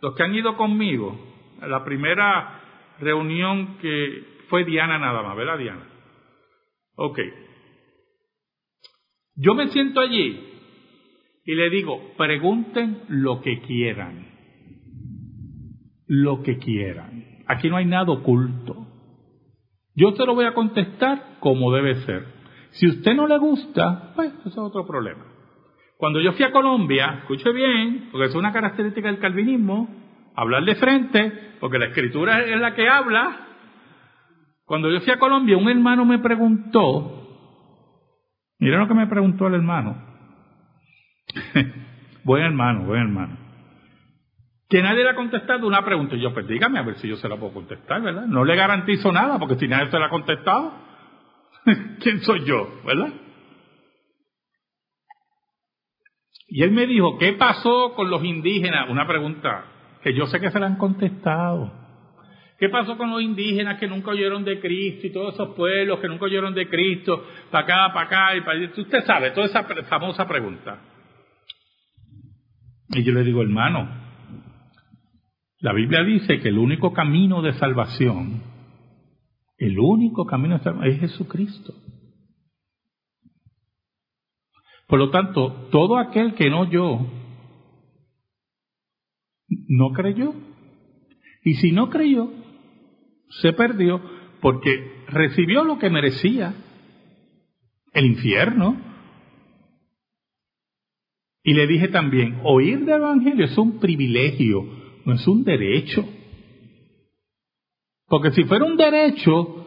los 0.00 0.14
que 0.14 0.22
han 0.22 0.34
ido 0.34 0.56
conmigo, 0.56 1.18
la 1.60 1.84
primera 1.84 2.60
reunión 3.00 3.78
que 3.78 4.24
fue 4.48 4.64
Diana 4.64 4.98
nada 4.98 5.22
más, 5.22 5.36
¿verdad 5.36 5.58
Diana? 5.58 5.86
Ok. 6.96 7.18
Yo 9.36 9.54
me 9.54 9.68
siento 9.68 10.00
allí 10.00 10.48
y 11.44 11.54
le 11.54 11.70
digo, 11.70 12.12
pregunten 12.16 13.02
lo 13.08 13.40
que 13.40 13.60
quieran. 13.60 14.26
Lo 16.06 16.42
que 16.42 16.58
quieran. 16.58 17.44
Aquí 17.46 17.70
no 17.70 17.76
hay 17.76 17.86
nada 17.86 18.10
oculto. 18.12 18.86
Yo 19.94 20.14
te 20.14 20.24
lo 20.26 20.34
voy 20.34 20.44
a 20.44 20.54
contestar 20.54 21.38
como 21.40 21.72
debe 21.72 22.02
ser. 22.04 22.26
Si 22.70 22.86
a 22.86 22.90
usted 22.90 23.14
no 23.14 23.26
le 23.26 23.38
gusta, 23.38 24.12
pues 24.14 24.32
eso 24.40 24.48
es 24.48 24.58
otro 24.58 24.86
problema. 24.86 25.24
Cuando 25.98 26.20
yo 26.20 26.32
fui 26.32 26.44
a 26.44 26.52
Colombia, 26.52 27.16
escuche 27.18 27.50
bien, 27.52 28.08
porque 28.12 28.28
es 28.28 28.34
una 28.36 28.52
característica 28.52 29.08
del 29.08 29.18
calvinismo, 29.18 29.88
hablar 30.36 30.64
de 30.64 30.76
frente, 30.76 31.56
porque 31.58 31.80
la 31.80 31.86
escritura 31.86 32.40
es 32.44 32.60
la 32.60 32.72
que 32.76 32.88
habla. 32.88 33.48
Cuando 34.64 34.92
yo 34.92 35.00
fui 35.00 35.12
a 35.12 35.18
Colombia, 35.18 35.56
un 35.56 35.68
hermano 35.68 36.04
me 36.04 36.20
preguntó, 36.20 37.26
mira 38.60 38.78
lo 38.78 38.86
que 38.86 38.94
me 38.94 39.08
preguntó 39.08 39.48
el 39.48 39.54
hermano, 39.54 40.00
buen 42.22 42.44
hermano, 42.44 42.84
buen 42.84 43.00
hermano. 43.00 43.36
Que 44.68 44.80
nadie 44.80 45.02
le 45.02 45.10
ha 45.10 45.14
contestado 45.16 45.66
una 45.66 45.84
pregunta. 45.84 46.14
Y 46.14 46.20
yo, 46.20 46.32
pues 46.32 46.46
dígame 46.46 46.78
a 46.78 46.82
ver 46.82 46.94
si 46.98 47.08
yo 47.08 47.16
se 47.16 47.28
la 47.28 47.36
puedo 47.36 47.54
contestar, 47.54 48.02
¿verdad? 48.02 48.26
No 48.26 48.44
le 48.44 48.54
garantizo 48.54 49.10
nada, 49.10 49.36
porque 49.40 49.56
si 49.56 49.66
nadie 49.66 49.90
se 49.90 49.98
la 49.98 50.06
ha 50.06 50.10
contestado, 50.10 50.74
¿quién 52.00 52.20
soy 52.20 52.44
yo, 52.44 52.82
verdad? 52.86 53.12
Y 56.48 56.62
él 56.62 56.70
me 56.70 56.86
dijo, 56.86 57.18
¿qué 57.18 57.34
pasó 57.34 57.92
con 57.94 58.10
los 58.10 58.24
indígenas? 58.24 58.88
Una 58.88 59.06
pregunta 59.06 59.66
que 60.02 60.14
yo 60.14 60.26
sé 60.26 60.40
que 60.40 60.50
se 60.50 60.58
la 60.58 60.66
han 60.66 60.76
contestado. 60.76 61.70
¿Qué 62.58 62.70
pasó 62.70 62.96
con 62.96 63.10
los 63.10 63.22
indígenas 63.22 63.78
que 63.78 63.86
nunca 63.86 64.10
oyeron 64.10 64.44
de 64.44 64.58
Cristo 64.58 65.06
y 65.06 65.12
todos 65.12 65.34
esos 65.34 65.54
pueblos 65.54 66.00
que 66.00 66.08
nunca 66.08 66.24
oyeron 66.24 66.54
de 66.54 66.68
Cristo, 66.68 67.24
para 67.50 67.64
acá, 67.64 67.94
para 67.94 68.06
acá 68.06 68.36
y 68.36 68.40
para 68.40 68.58
allá? 68.58 68.72
Usted 68.76 69.04
sabe, 69.04 69.30
toda 69.30 69.46
esa 69.46 69.62
famosa 69.84 70.26
pregunta. 70.26 70.80
Y 72.88 73.04
yo 73.04 73.12
le 73.12 73.22
digo, 73.22 73.42
hermano, 73.42 73.88
la 75.60 75.72
Biblia 75.72 76.02
dice 76.02 76.40
que 76.40 76.48
el 76.48 76.58
único 76.58 76.92
camino 76.92 77.42
de 77.42 77.52
salvación, 77.52 78.42
el 79.58 79.78
único 79.78 80.24
camino 80.24 80.58
de 80.58 80.64
salvación 80.64 80.92
es 80.94 81.00
Jesucristo. 81.00 81.74
Por 84.88 84.98
lo 84.98 85.10
tanto, 85.10 85.68
todo 85.70 85.98
aquel 85.98 86.34
que 86.34 86.48
no 86.48 86.60
oyó, 86.60 86.98
no 89.68 89.90
creyó. 89.92 90.32
Y 91.44 91.54
si 91.54 91.72
no 91.72 91.90
creyó, 91.90 92.32
se 93.42 93.52
perdió 93.52 94.00
porque 94.40 95.04
recibió 95.08 95.62
lo 95.64 95.78
que 95.78 95.90
merecía, 95.90 96.54
el 97.92 98.06
infierno, 98.06 98.76
y 101.42 101.52
le 101.52 101.66
dije 101.66 101.88
también, 101.88 102.40
oír 102.44 102.80
del 102.80 102.96
Evangelio 102.96 103.44
es 103.44 103.58
un 103.58 103.80
privilegio, 103.80 104.64
no 105.04 105.14
es 105.14 105.26
un 105.28 105.44
derecho. 105.44 106.06
Porque 108.06 108.30
si 108.32 108.44
fuera 108.44 108.64
un 108.64 108.76
derecho, 108.76 109.66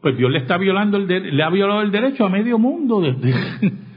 pues 0.00 0.16
Dios 0.16 0.30
le 0.30 0.38
está 0.38 0.58
violando 0.58 0.96
el 0.96 1.36
le 1.36 1.42
ha 1.42 1.50
violado 1.50 1.82
el 1.82 1.90
derecho 1.90 2.24
a 2.24 2.30
medio 2.30 2.56
mundo. 2.58 3.00
Desde... 3.00 3.32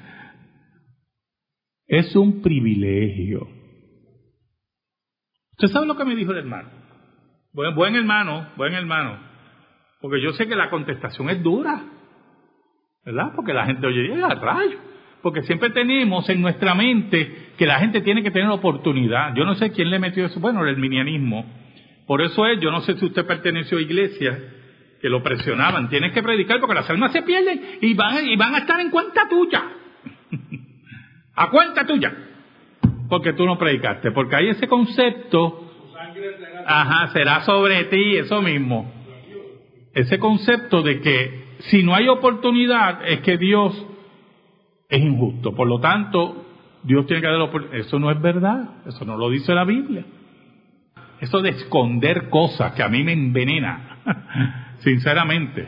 es 1.98 2.16
un 2.16 2.42
privilegio. 2.42 3.48
¿Usted 5.52 5.68
sabe 5.68 5.86
lo 5.86 5.96
que 5.96 6.06
me 6.06 6.16
dijo 6.16 6.32
el 6.32 6.40
hermano? 6.40 6.70
Buen, 7.54 7.96
hermano, 7.96 8.50
buen 8.58 8.74
hermano. 8.74 9.20
Porque 10.02 10.22
yo 10.22 10.34
sé 10.34 10.48
que 10.48 10.56
la 10.56 10.70
contestación 10.70 11.30
es 11.30 11.42
dura. 11.44 11.84
¿Verdad? 13.06 13.34
Porque 13.36 13.54
la 13.54 13.66
gente 13.66 13.86
oye, 13.86 14.24
¡a 14.24 14.36
rayo! 14.36 14.80
porque 15.24 15.42
siempre 15.44 15.70
tenemos 15.70 16.30
en 16.30 16.42
nuestra 16.42 16.76
mente 16.76 17.54
que 17.58 17.66
la 17.66 17.80
gente 17.80 18.02
tiene 18.02 18.22
que 18.22 18.30
tener 18.30 18.50
oportunidad. 18.50 19.34
Yo 19.36 19.46
no 19.46 19.56
sé 19.56 19.72
quién 19.72 19.90
le 19.90 19.98
metió 19.98 20.26
eso, 20.26 20.40
bueno, 20.40 20.68
el 20.68 20.78
minianismo, 20.78 21.46
Por 22.06 22.22
eso 22.22 22.46
es, 22.46 22.60
yo 22.60 22.70
no 22.70 22.82
sé 22.82 22.98
si 22.98 23.06
usted 23.06 23.26
perteneció 23.26 23.78
a 23.78 23.82
iglesia 23.82 24.38
que 25.02 25.08
lo 25.08 25.24
presionaban, 25.24 25.90
tienes 25.90 26.12
que 26.12 26.22
predicar 26.22 26.60
porque 26.60 26.76
las 26.76 26.90
almas 26.90 27.14
se 27.14 27.22
pierden 27.22 27.78
y 27.82 27.94
van, 27.94 28.28
y 28.28 28.36
van 28.36 28.54
a 28.56 28.58
estar 28.60 28.80
en 28.82 28.90
cuenta 28.90 29.28
tuya. 29.30 29.64
a 31.36 31.50
cuenta 31.50 31.86
tuya. 31.86 32.14
Porque 33.10 33.34
tú 33.34 33.46
no 33.46 33.58
predicaste, 33.58 34.12
porque 34.12 34.36
hay 34.36 34.50
ese 34.50 34.68
concepto, 34.68 35.70
ajá, 36.66 37.10
será 37.10 37.42
sobre 37.42 37.84
ti, 37.86 38.18
eso 38.18 38.42
mismo. 38.42 38.92
Ese 39.94 40.18
concepto 40.20 40.82
de 40.82 41.00
que 41.02 41.44
si 41.60 41.84
no 41.84 41.94
hay 41.94 42.08
oportunidad 42.08 43.08
es 43.08 43.22
que 43.22 43.38
Dios 43.38 43.86
es 44.90 45.02
injusto. 45.02 45.54
Por 45.54 45.68
lo 45.68 45.80
tanto, 45.80 46.46
Dios 46.84 47.06
tiene 47.06 47.22
que 47.22 47.28
dar 47.28 47.42
oportunidad. 47.42 47.86
Eso 47.86 48.00
no 48.00 48.12
es 48.12 48.22
verdad, 48.22 48.82
eso 48.88 49.06
no 49.06 49.18
lo 49.18 49.30
dice 49.30 49.54
la 49.54 49.64
Biblia. 49.64 50.06
Eso 51.20 51.42
de 51.42 51.50
esconder 51.50 52.30
cosas 52.30 52.74
que 52.74 52.84
a 52.84 52.90
mí 52.90 53.04
me 53.04 53.14
envenena, 53.14 54.76
sinceramente. 54.80 55.68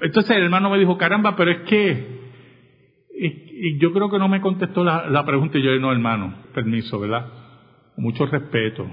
Entonces 0.00 0.36
el 0.36 0.44
hermano 0.44 0.70
me 0.70 0.78
dijo, 0.78 0.96
caramba, 0.96 1.34
pero 1.36 1.50
es 1.50 1.62
que, 1.62 2.11
y, 3.26 3.78
yo 3.78 3.92
creo 3.92 4.10
que 4.10 4.18
no 4.18 4.28
me 4.28 4.40
contestó 4.40 4.84
la, 4.84 5.24
pregunta 5.24 5.58
y 5.58 5.62
yo, 5.62 5.78
no, 5.78 5.92
hermano, 5.92 6.34
permiso, 6.54 6.98
¿verdad? 6.98 7.42
mucho 7.96 8.26
respeto. 8.26 8.86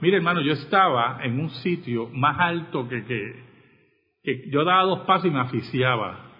Mire, 0.00 0.16
hermano, 0.16 0.40
yo 0.40 0.52
estaba 0.52 1.20
en 1.22 1.38
un 1.38 1.50
sitio 1.50 2.08
más 2.12 2.38
alto 2.38 2.88
que, 2.88 3.04
que, 4.22 4.50
yo 4.50 4.64
daba 4.64 4.82
dos 4.82 5.00
pasos 5.00 5.26
y 5.26 5.30
me 5.30 5.40
asfixiaba 5.40 6.32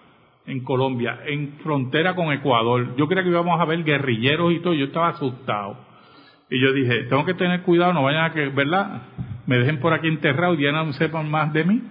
en 0.45 0.63
Colombia, 0.63 1.19
en 1.25 1.53
frontera 1.63 2.15
con 2.15 2.31
Ecuador. 2.31 2.95
Yo 2.97 3.07
creía 3.07 3.23
que 3.23 3.29
íbamos 3.29 3.59
a 3.59 3.65
ver 3.65 3.83
guerrilleros 3.83 4.53
y 4.53 4.59
todo, 4.59 4.73
yo 4.73 4.85
estaba 4.85 5.09
asustado. 5.09 5.77
Y 6.49 6.61
yo 6.61 6.73
dije, 6.73 7.03
tengo 7.03 7.25
que 7.25 7.33
tener 7.33 7.63
cuidado, 7.63 7.93
no 7.93 8.03
vayan 8.03 8.25
a 8.25 8.33
que, 8.33 8.49
¿verdad? 8.49 9.01
Me 9.47 9.57
dejen 9.57 9.79
por 9.79 9.93
aquí 9.93 10.07
enterrado 10.07 10.53
y 10.53 10.63
ya 10.63 10.71
no 10.71 10.91
sepan 10.93 11.29
más 11.29 11.51
de 11.53 11.63
mí. 11.63 11.81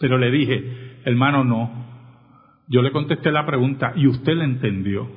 Pero 0.00 0.16
le 0.16 0.30
dije, 0.30 1.00
hermano, 1.04 1.44
no. 1.44 1.81
Yo 2.68 2.82
le 2.82 2.92
contesté 2.92 3.30
la 3.30 3.46
pregunta 3.46 3.92
y 3.96 4.06
usted 4.06 4.34
la 4.34 4.44
entendió. 4.44 5.08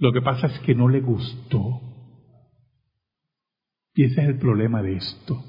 Lo 0.00 0.12
que 0.12 0.22
pasa 0.22 0.46
es 0.48 0.58
que 0.60 0.74
no 0.74 0.88
le 0.88 1.00
gustó. 1.00 1.80
Y 3.94 4.04
ese 4.04 4.22
es 4.22 4.28
el 4.28 4.38
problema 4.38 4.82
de 4.82 4.96
esto. 4.96 5.42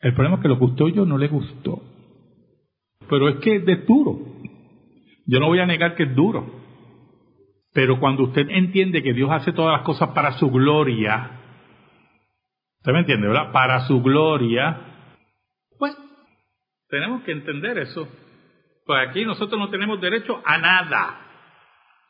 El 0.00 0.14
problema 0.14 0.36
es 0.36 0.42
que 0.42 0.48
lo 0.48 0.58
gustó 0.58 0.88
yo 0.88 1.04
no 1.04 1.18
le 1.18 1.28
gustó. 1.28 1.82
Pero 3.08 3.28
es 3.28 3.36
que 3.36 3.56
es 3.56 3.86
duro. 3.86 4.18
Yo 5.26 5.38
no 5.38 5.46
voy 5.46 5.60
a 5.60 5.66
negar 5.66 5.94
que 5.96 6.04
es 6.04 6.14
duro. 6.14 6.62
Pero 7.72 7.98
cuando 8.00 8.24
usted 8.24 8.48
entiende 8.50 9.02
que 9.02 9.14
Dios 9.14 9.30
hace 9.30 9.52
todas 9.52 9.72
las 9.76 9.86
cosas 9.86 10.10
para 10.10 10.32
su 10.38 10.50
gloria, 10.50 11.40
¿usted 12.78 12.92
me 12.92 13.00
entiende, 13.00 13.28
verdad? 13.28 13.50
Para 13.52 13.86
su 13.86 14.02
gloria, 14.02 14.78
pues 15.78 15.96
tenemos 16.88 17.22
que 17.22 17.32
entender 17.32 17.78
eso. 17.78 18.08
Pues 18.84 19.08
aquí 19.08 19.24
nosotros 19.24 19.58
no 19.60 19.70
tenemos 19.70 20.00
derecho 20.00 20.40
a 20.44 20.58
nada. 20.58 21.18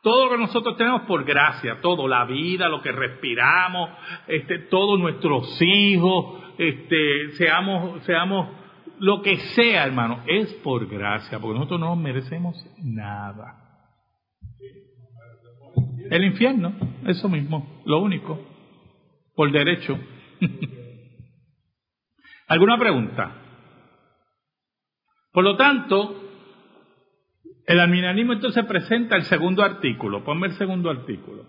Todo 0.01 0.25
lo 0.25 0.31
que 0.31 0.37
nosotros 0.37 0.75
tenemos 0.75 1.03
por 1.03 1.23
gracia, 1.23 1.79
todo, 1.81 2.07
la 2.07 2.25
vida, 2.25 2.67
lo 2.67 2.81
que 2.81 2.91
respiramos, 2.91 3.89
este, 4.27 4.59
todos 4.59 4.99
nuestros 4.99 5.61
hijos, 5.61 6.43
este, 6.57 7.31
seamos, 7.37 8.03
seamos 8.03 8.49
lo 8.99 9.21
que 9.21 9.37
sea, 9.37 9.85
hermano, 9.85 10.23
es 10.27 10.53
por 10.55 10.87
gracia, 10.87 11.39
porque 11.39 11.55
nosotros 11.55 11.79
no 11.79 11.95
merecemos 11.95 12.65
nada. 12.83 13.59
El 16.09 16.25
infierno, 16.25 16.73
eso 17.05 17.29
mismo, 17.29 17.81
lo 17.85 17.99
único, 17.99 18.39
por 19.35 19.51
derecho. 19.51 19.97
¿Alguna 22.47 22.77
pregunta? 22.77 23.31
Por 25.31 25.43
lo 25.43 25.55
tanto, 25.55 26.22
el 27.65 27.79
arminianismo 27.79 28.33
entonces 28.33 28.65
presenta 28.65 29.15
el 29.15 29.23
segundo 29.23 29.63
artículo. 29.63 30.23
Ponme 30.23 30.47
el 30.47 30.53
segundo 30.53 30.89
artículo. 30.89 31.45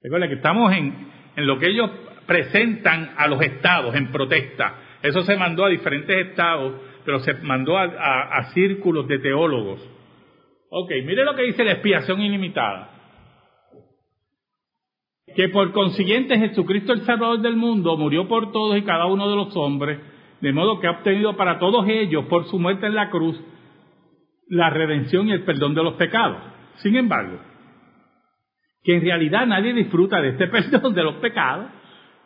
Recuerda 0.00 0.28
que 0.28 0.34
estamos 0.34 0.72
en, 0.72 1.10
en 1.36 1.46
lo 1.46 1.58
que 1.58 1.68
ellos 1.68 1.90
presentan 2.26 3.14
a 3.16 3.28
los 3.28 3.40
estados 3.42 3.94
en 3.94 4.10
protesta. 4.10 4.74
Eso 5.02 5.22
se 5.22 5.36
mandó 5.36 5.64
a 5.64 5.68
diferentes 5.68 6.28
estados, 6.28 6.80
pero 7.04 7.20
se 7.20 7.34
mandó 7.34 7.76
a 7.78 8.50
círculos 8.54 9.06
de 9.08 9.18
teólogos. 9.18 9.80
Ok, 10.74 10.90
mire 11.04 11.22
lo 11.24 11.34
que 11.34 11.42
dice 11.42 11.64
la 11.64 11.72
expiación 11.72 12.22
ilimitada. 12.22 12.88
Que 15.36 15.50
por 15.50 15.70
consiguiente 15.72 16.38
Jesucristo 16.38 16.94
el 16.94 17.02
Salvador 17.02 17.40
del 17.40 17.56
mundo 17.56 17.96
murió 17.98 18.26
por 18.26 18.52
todos 18.52 18.78
y 18.78 18.82
cada 18.82 19.04
uno 19.04 19.28
de 19.28 19.36
los 19.36 19.54
hombres, 19.54 20.00
de 20.40 20.52
modo 20.52 20.80
que 20.80 20.86
ha 20.86 20.92
obtenido 20.92 21.36
para 21.36 21.58
todos 21.58 21.86
ellos, 21.88 22.24
por 22.24 22.46
su 22.46 22.58
muerte 22.58 22.86
en 22.86 22.94
la 22.94 23.10
cruz, 23.10 23.38
la 24.48 24.70
redención 24.70 25.28
y 25.28 25.32
el 25.32 25.44
perdón 25.44 25.74
de 25.74 25.82
los 25.82 25.94
pecados. 25.94 26.38
Sin 26.76 26.96
embargo, 26.96 27.38
que 28.82 28.96
en 28.96 29.02
realidad 29.02 29.46
nadie 29.46 29.72
disfruta 29.72 30.20
de 30.20 30.30
este 30.30 30.46
perdón 30.48 30.94
de 30.94 31.02
los 31.02 31.14
pecados, 31.16 31.66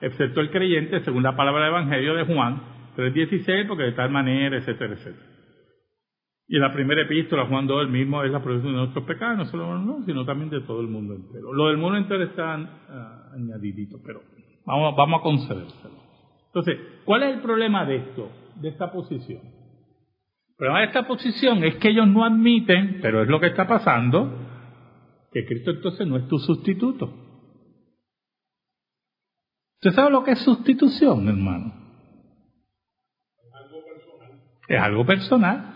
excepto 0.00 0.40
el 0.40 0.50
creyente, 0.50 1.00
según 1.00 1.22
la 1.22 1.36
palabra 1.36 1.64
del 1.64 1.72
Evangelio 1.72 2.14
de 2.14 2.24
Juan 2.24 2.60
3.16, 2.96 3.68
porque 3.68 3.84
de 3.84 3.92
tal 3.92 4.10
manera, 4.10 4.56
etcétera, 4.56 4.94
etcétera. 4.94 5.36
Y 6.48 6.56
en 6.56 6.62
la 6.62 6.72
primera 6.72 7.02
epístola, 7.02 7.46
Juan 7.46 7.66
2, 7.66 7.82
el 7.82 7.88
mismo 7.88 8.22
es 8.22 8.30
la 8.30 8.40
protección 8.40 8.72
de 8.72 8.78
nuestros 8.78 9.04
pecados, 9.04 9.36
no 9.36 9.44
solo 9.46 9.78
no, 9.78 10.04
sino 10.04 10.24
también 10.24 10.48
de 10.48 10.60
todo 10.60 10.80
el 10.80 10.86
mundo 10.86 11.14
entero. 11.14 11.52
Lo 11.52 11.68
del 11.68 11.76
mundo 11.76 11.98
entero 11.98 12.22
está 12.22 12.56
uh, 12.56 13.34
añadidito, 13.34 13.98
pero 14.04 14.22
vamos, 14.64 14.94
vamos 14.96 15.20
a 15.20 15.22
concedérselo. 15.24 16.06
Entonces, 16.46 16.78
¿cuál 17.04 17.24
es 17.24 17.34
el 17.34 17.42
problema 17.42 17.84
de 17.84 17.96
esto, 17.96 18.30
de 18.60 18.68
esta 18.68 18.92
posición? 18.92 19.55
El 20.56 20.58
problema 20.58 20.80
de 20.80 20.86
esta 20.86 21.06
posición 21.06 21.64
es 21.64 21.76
que 21.76 21.90
ellos 21.90 22.08
no 22.08 22.24
admiten, 22.24 23.00
pero 23.02 23.22
es 23.22 23.28
lo 23.28 23.38
que 23.38 23.48
está 23.48 23.68
pasando, 23.68 24.32
que 25.30 25.44
Cristo 25.44 25.72
entonces 25.72 26.06
no 26.06 26.16
es 26.16 26.26
tu 26.28 26.38
sustituto. 26.38 27.12
¿Usted 29.74 29.92
sabe 29.92 30.10
lo 30.10 30.24
que 30.24 30.30
es 30.30 30.38
sustitución, 30.38 31.28
hermano? 31.28 31.74
Es 33.36 33.52
algo 33.52 33.84
personal. 33.84 34.40
Es 34.66 34.80
algo 34.80 35.04
personal. 35.04 35.74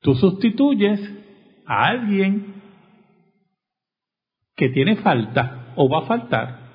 Tú 0.00 0.16
sustituyes 0.16 1.00
a 1.64 1.86
alguien 1.86 2.60
que 4.56 4.68
tiene 4.70 4.96
falta 4.96 5.74
o 5.76 5.88
va 5.88 6.00
a 6.00 6.06
faltar. 6.06 6.67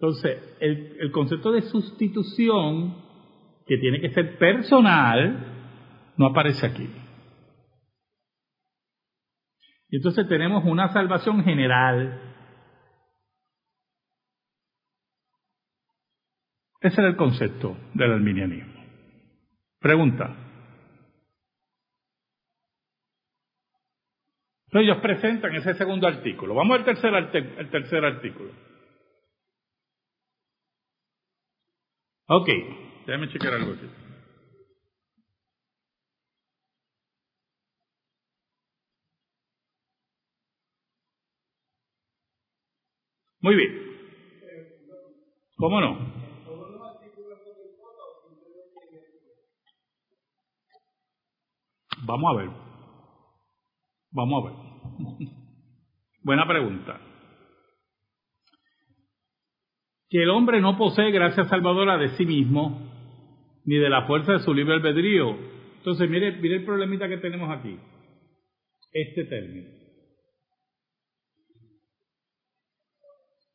Entonces, 0.00 0.56
el, 0.60 1.10
concepto 1.10 1.50
de 1.50 1.62
sustitución, 1.62 3.04
que 3.66 3.78
tiene 3.78 4.00
que 4.00 4.10
ser 4.10 4.38
personal, 4.38 6.14
no 6.16 6.26
aparece 6.26 6.66
aquí. 6.66 6.88
Y 9.90 9.96
entonces 9.96 10.28
tenemos 10.28 10.64
una 10.64 10.92
salvación 10.92 11.42
general. 11.42 12.22
Ese 16.80 17.00
era 17.00 17.10
el 17.10 17.16
concepto 17.16 17.76
del 17.94 18.12
arminianismo. 18.12 18.80
Pregunta. 19.80 20.26
Entonces 24.66 24.88
ellos 24.90 24.98
presentan 24.98 25.56
ese 25.56 25.74
segundo 25.74 26.06
artículo. 26.06 26.54
Vamos 26.54 26.78
al 26.78 26.84
tercer, 26.84 27.12
el 27.14 27.70
tercer 27.70 28.04
artículo. 28.04 28.67
Ok, 32.30 32.46
déjame 33.06 33.28
checar 33.30 33.54
algo 33.54 33.72
aquí. 33.72 33.86
Muy 43.40 43.56
bien. 43.56 43.72
¿Cómo 45.56 45.80
no? 45.80 45.96
Vamos 52.02 52.34
a 52.34 52.36
ver. 52.38 52.50
Vamos 54.10 54.44
a 54.44 54.48
ver. 54.48 55.28
Buena 56.24 56.46
pregunta. 56.46 57.00
Que 60.10 60.22
el 60.22 60.30
hombre 60.30 60.60
no 60.60 60.78
posee 60.78 61.10
gracia 61.10 61.44
salvadora 61.44 61.98
de 61.98 62.10
sí 62.16 62.24
mismo, 62.24 62.88
ni 63.64 63.76
de 63.76 63.90
la 63.90 64.06
fuerza 64.06 64.32
de 64.32 64.38
su 64.40 64.54
libre 64.54 64.74
albedrío. 64.74 65.36
Entonces, 65.78 66.08
mire, 66.08 66.32
mire 66.40 66.56
el 66.56 66.64
problemita 66.64 67.08
que 67.08 67.18
tenemos 67.18 67.50
aquí. 67.50 67.78
Este 68.92 69.24
término. 69.24 69.68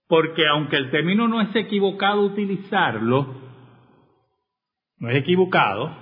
Porque 0.07 0.45
aunque 0.47 0.77
el 0.77 0.91
término 0.91 1.27
no 1.27 1.41
es 1.41 1.55
equivocado 1.55 2.21
utilizarlo, 2.21 3.41
no 4.97 5.09
es 5.09 5.17
equivocado, 5.17 5.97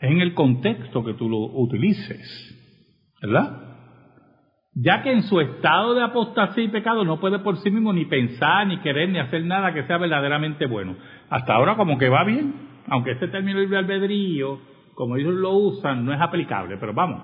es 0.00 0.10
en 0.10 0.20
el 0.20 0.34
contexto 0.34 1.04
que 1.04 1.14
tú 1.14 1.28
lo 1.28 1.38
utilices, 1.38 3.14
¿verdad? 3.22 3.67
Ya 4.74 5.02
que 5.02 5.12
en 5.12 5.22
su 5.22 5.40
estado 5.40 5.94
de 5.94 6.02
apostasía 6.02 6.64
y 6.64 6.68
pecado 6.68 7.04
no 7.04 7.18
puede 7.18 7.40
por 7.40 7.56
sí 7.58 7.70
mismo 7.70 7.92
ni 7.92 8.04
pensar, 8.04 8.66
ni 8.66 8.78
querer, 8.78 9.08
ni 9.08 9.18
hacer 9.18 9.44
nada 9.44 9.72
que 9.72 9.84
sea 9.84 9.98
verdaderamente 9.98 10.66
bueno. 10.66 10.96
Hasta 11.30 11.54
ahora 11.54 11.76
como 11.76 11.98
que 11.98 12.08
va 12.08 12.24
bien, 12.24 12.54
aunque 12.88 13.12
este 13.12 13.28
término 13.28 13.58
libre 13.58 13.78
albedrío, 13.78 14.60
como 14.94 15.16
ellos 15.16 15.34
lo 15.34 15.52
usan, 15.52 16.04
no 16.04 16.12
es 16.12 16.20
aplicable, 16.20 16.76
pero 16.78 16.92
vamos. 16.92 17.22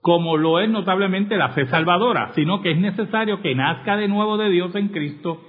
Como 0.00 0.36
lo 0.36 0.60
es 0.60 0.70
notablemente 0.70 1.36
la 1.36 1.50
fe 1.50 1.66
salvadora, 1.66 2.32
sino 2.34 2.62
que 2.62 2.70
es 2.70 2.78
necesario 2.78 3.42
que 3.42 3.54
nazca 3.54 3.96
de 3.96 4.08
nuevo 4.08 4.38
de 4.38 4.48
Dios 4.48 4.74
en 4.74 4.88
Cristo 4.88 5.40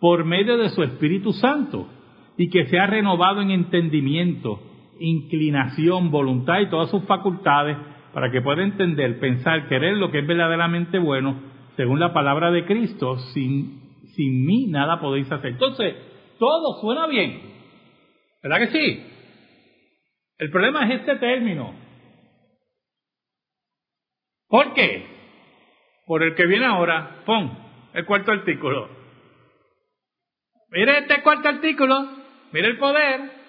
por 0.00 0.24
medio 0.24 0.56
de 0.56 0.70
su 0.70 0.82
Espíritu 0.82 1.32
Santo 1.32 1.88
y 2.36 2.48
que 2.50 2.66
sea 2.66 2.86
renovado 2.86 3.40
en 3.40 3.50
entendimiento, 3.50 4.60
inclinación, 4.98 6.10
voluntad 6.10 6.60
y 6.60 6.70
todas 6.70 6.90
sus 6.90 7.04
facultades 7.04 7.76
para 8.12 8.30
que 8.30 8.40
pueda 8.40 8.62
entender, 8.62 9.20
pensar, 9.20 9.68
querer 9.68 9.96
lo 9.96 10.10
que 10.10 10.20
es 10.20 10.26
verdaderamente 10.26 10.98
bueno, 10.98 11.40
según 11.76 12.00
la 12.00 12.12
palabra 12.12 12.50
de 12.50 12.64
Cristo, 12.66 13.18
sin, 13.32 14.02
sin 14.14 14.44
mí 14.46 14.66
nada 14.68 15.00
podéis 15.00 15.30
hacer. 15.30 15.52
Entonces, 15.52 15.94
todo 16.38 16.80
suena 16.80 17.06
bien. 17.06 17.40
¿Verdad 18.42 18.58
que 18.58 18.66
sí? 18.68 19.06
El 20.38 20.50
problema 20.50 20.86
es 20.86 21.00
este 21.00 21.16
término. 21.16 21.74
¿Por 24.48 24.74
qué? 24.74 25.06
Por 26.06 26.22
el 26.22 26.34
que 26.34 26.46
viene 26.46 26.66
ahora, 26.66 27.22
pon 27.24 27.56
el 27.92 28.04
cuarto 28.04 28.32
artículo. 28.32 28.88
Mire 30.70 30.98
este 30.98 31.22
cuarto 31.22 31.48
artículo, 31.48 32.08
mire 32.52 32.68
el 32.68 32.78
poder, 32.78 33.39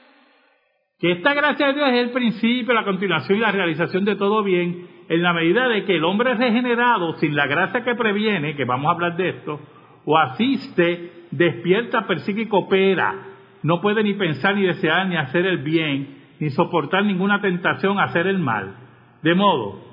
que 1.01 1.13
esta 1.13 1.33
gracia 1.33 1.67
de 1.67 1.73
Dios 1.73 1.89
es 1.89 1.95
el 1.95 2.11
principio, 2.11 2.75
la 2.75 2.83
continuación 2.83 3.39
y 3.39 3.41
la 3.41 3.51
realización 3.51 4.05
de 4.05 4.15
todo 4.15 4.43
bien, 4.43 4.87
en 5.09 5.23
la 5.23 5.33
medida 5.33 5.67
de 5.67 5.83
que 5.83 5.95
el 5.95 6.03
hombre 6.03 6.35
regenerado, 6.35 7.13
sin 7.13 7.35
la 7.35 7.47
gracia 7.47 7.83
que 7.83 7.95
previene, 7.95 8.55
que 8.55 8.65
vamos 8.65 8.87
a 8.87 8.93
hablar 8.93 9.17
de 9.17 9.29
esto, 9.29 9.59
o 10.05 10.15
asiste, 10.15 11.25
despierta, 11.31 12.05
persigue 12.05 12.43
y 12.43 12.47
coopera, 12.47 13.15
no 13.63 13.81
puede 13.81 14.03
ni 14.03 14.13
pensar, 14.13 14.55
ni 14.55 14.61
desear, 14.61 15.07
ni 15.07 15.17
hacer 15.17 15.47
el 15.47 15.57
bien, 15.57 16.19
ni 16.39 16.51
soportar 16.51 17.03
ninguna 17.03 17.41
tentación 17.41 17.97
a 17.97 18.03
hacer 18.03 18.27
el 18.27 18.37
mal. 18.37 18.75
De 19.23 19.33
modo 19.33 19.83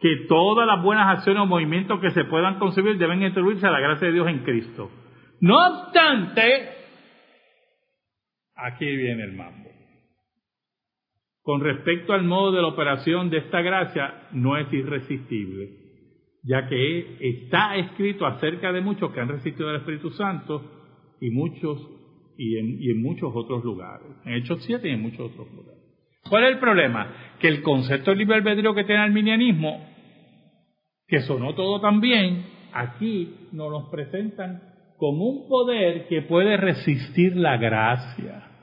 que 0.00 0.24
todas 0.26 0.66
las 0.66 0.82
buenas 0.82 1.18
acciones 1.18 1.42
o 1.42 1.46
movimientos 1.46 2.00
que 2.00 2.10
se 2.12 2.24
puedan 2.24 2.58
concebir 2.58 2.96
deben 2.96 3.22
introducirse 3.22 3.66
a 3.66 3.70
la 3.70 3.80
gracia 3.80 4.08
de 4.08 4.14
Dios 4.14 4.28
en 4.28 4.38
Cristo. 4.38 4.90
No 5.38 5.54
obstante, 5.54 6.70
aquí 8.56 8.86
viene 8.86 9.24
el 9.24 9.32
mambo 9.34 9.75
con 11.46 11.60
respecto 11.60 12.12
al 12.12 12.24
modo 12.24 12.50
de 12.50 12.60
la 12.60 12.66
operación 12.66 13.30
de 13.30 13.38
esta 13.38 13.62
gracia 13.62 14.26
no 14.32 14.56
es 14.56 14.66
irresistible, 14.72 15.70
ya 16.42 16.66
que 16.66 17.18
está 17.20 17.76
escrito 17.76 18.26
acerca 18.26 18.72
de 18.72 18.80
muchos 18.80 19.12
que 19.12 19.20
han 19.20 19.28
resistido 19.28 19.68
al 19.68 19.76
Espíritu 19.76 20.10
Santo 20.10 21.14
y 21.20 21.30
muchos 21.30 21.88
y 22.36 22.58
en, 22.90 23.00
muchos 23.00 23.30
otros 23.32 23.62
lugares, 23.62 24.08
en 24.24 24.34
Hechos 24.34 24.64
7 24.64 24.88
y 24.88 24.90
en 24.90 25.00
muchos 25.00 25.30
otros 25.30 25.46
lugares. 25.52 25.80
¿Cuál 26.28 26.46
es 26.46 26.50
el 26.54 26.58
problema? 26.58 27.14
Que 27.38 27.46
el 27.46 27.62
concepto 27.62 28.10
de 28.10 28.16
libre 28.16 28.38
albedrío 28.38 28.74
que 28.74 28.82
tiene 28.82 29.02
el 29.02 29.10
arminianismo, 29.10 29.88
que 31.06 31.20
sonó 31.20 31.54
todo 31.54 31.80
también, 31.80 32.44
aquí 32.72 33.50
nos 33.52 33.70
los 33.70 33.88
presentan 33.90 34.62
como 34.96 35.26
un 35.26 35.48
poder 35.48 36.08
que 36.08 36.22
puede 36.22 36.56
resistir 36.56 37.36
la 37.36 37.56
gracia 37.56 38.55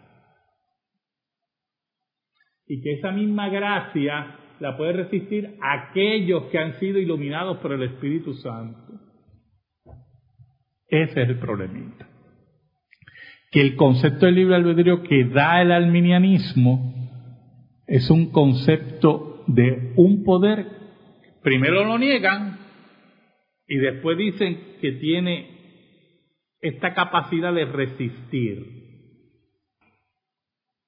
y 2.74 2.82
que 2.82 2.94
esa 2.94 3.12
misma 3.12 3.50
gracia 3.50 4.36
la 4.60 4.76
puede 4.76 4.94
resistir 4.94 5.58
aquellos 5.62 6.46
que 6.46 6.58
han 6.58 6.80
sido 6.80 6.98
iluminados 6.98 7.58
por 7.60 7.72
el 7.72 7.84
Espíritu 7.84 8.34
Santo. 8.34 8.94
Ese 10.88 11.22
es 11.22 11.30
el 11.30 11.38
problemita. 11.38 12.10
Que 13.52 13.62
el 13.62 13.76
concepto 13.76 14.26
del 14.26 14.34
libre 14.34 14.56
albedrío 14.56 15.04
que 15.04 15.26
da 15.26 15.62
el 15.62 15.72
alminianismo 15.72 16.96
es 17.86 18.10
un 18.10 18.32
concepto 18.32 19.44
de 19.46 19.94
un 19.96 20.24
poder, 20.24 20.66
primero 21.44 21.84
lo 21.84 22.00
niegan 22.00 22.58
y 23.68 23.78
después 23.78 24.18
dicen 24.18 24.78
que 24.82 24.94
tiene 24.94 25.48
esta 26.60 26.96
capacidad 26.96 27.54
de 27.54 27.66
resistir. 27.66 28.83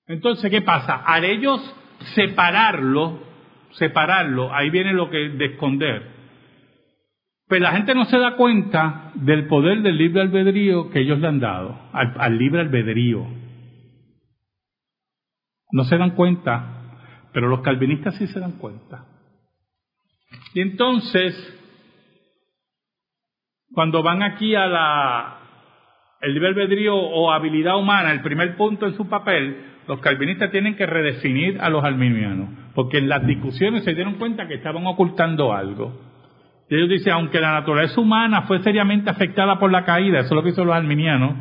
Entonces, 0.07 0.51
¿qué 0.51 0.61
pasa? 0.61 0.95
Al 0.95 1.25
ellos 1.25 1.61
separarlo, 2.13 3.19
separarlo, 3.71 4.53
ahí 4.53 4.69
viene 4.69 4.93
lo 4.93 5.09
que 5.09 5.29
de 5.29 5.45
esconder. 5.45 6.13
Pero 7.47 7.63
la 7.63 7.73
gente 7.73 7.93
no 7.93 8.05
se 8.05 8.17
da 8.17 8.35
cuenta 8.35 9.11
del 9.15 9.47
poder 9.47 9.81
del 9.81 9.97
libre 9.97 10.21
albedrío 10.21 10.89
que 10.89 11.01
ellos 11.01 11.19
le 11.19 11.27
han 11.27 11.39
dado, 11.39 11.79
al, 11.93 12.15
al 12.17 12.37
libre 12.37 12.61
albedrío. 12.61 13.25
No 15.71 15.83
se 15.83 15.97
dan 15.97 16.11
cuenta, 16.11 16.97
pero 17.33 17.47
los 17.47 17.61
calvinistas 17.61 18.15
sí 18.15 18.27
se 18.27 18.39
dan 18.39 18.53
cuenta. 18.53 19.05
Y 20.53 20.61
entonces, 20.61 21.35
cuando 23.73 24.01
van 24.01 24.23
aquí 24.23 24.55
a 24.55 24.67
la 24.67 25.44
el 26.25 26.33
libre 26.33 26.49
albedrío 26.49 26.95
o 26.95 27.31
habilidad 27.31 27.77
humana, 27.77 28.11
el 28.11 28.21
primer 28.21 28.57
punto 28.57 28.87
en 28.87 28.95
su 28.95 29.07
papel, 29.07 29.57
los 29.87 29.99
calvinistas 29.99 30.49
tienen 30.49 30.75
que 30.75 30.87
redefinir 30.87 31.61
a 31.61 31.69
los 31.69 31.83
arminianos, 31.83 32.49
porque 32.73 32.97
en 32.97 33.07
las 33.07 33.25
discusiones 33.27 33.83
se 33.83 33.93
dieron 33.93 34.15
cuenta 34.15 34.47
que 34.47 34.55
estaban 34.55 34.87
ocultando 34.87 35.53
algo. 35.53 36.01
Y 36.67 36.75
ellos 36.75 36.89
dicen, 36.89 37.13
aunque 37.13 37.39
la 37.39 37.51
naturaleza 37.51 38.01
humana 38.01 38.41
fue 38.43 38.59
seriamente 38.63 39.11
afectada 39.11 39.59
por 39.59 39.71
la 39.71 39.85
caída, 39.85 40.19
eso 40.19 40.29
es 40.29 40.31
lo 40.31 40.41
que 40.41 40.49
hizo 40.49 40.65
los 40.65 40.75
arminianos, 40.75 41.35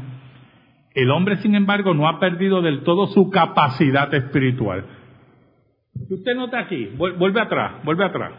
el 0.94 1.10
hombre, 1.10 1.36
sin 1.36 1.54
embargo, 1.54 1.94
no 1.94 2.06
ha 2.06 2.20
perdido 2.20 2.60
del 2.60 2.82
todo 2.82 3.06
su 3.06 3.30
capacidad 3.30 4.12
espiritual. 4.12 4.84
Si 6.08 6.14
usted 6.14 6.34
nota 6.36 6.58
aquí, 6.58 6.90
vuelve 6.96 7.40
atrás, 7.40 7.82
vuelve 7.84 8.04
atrás. 8.04 8.32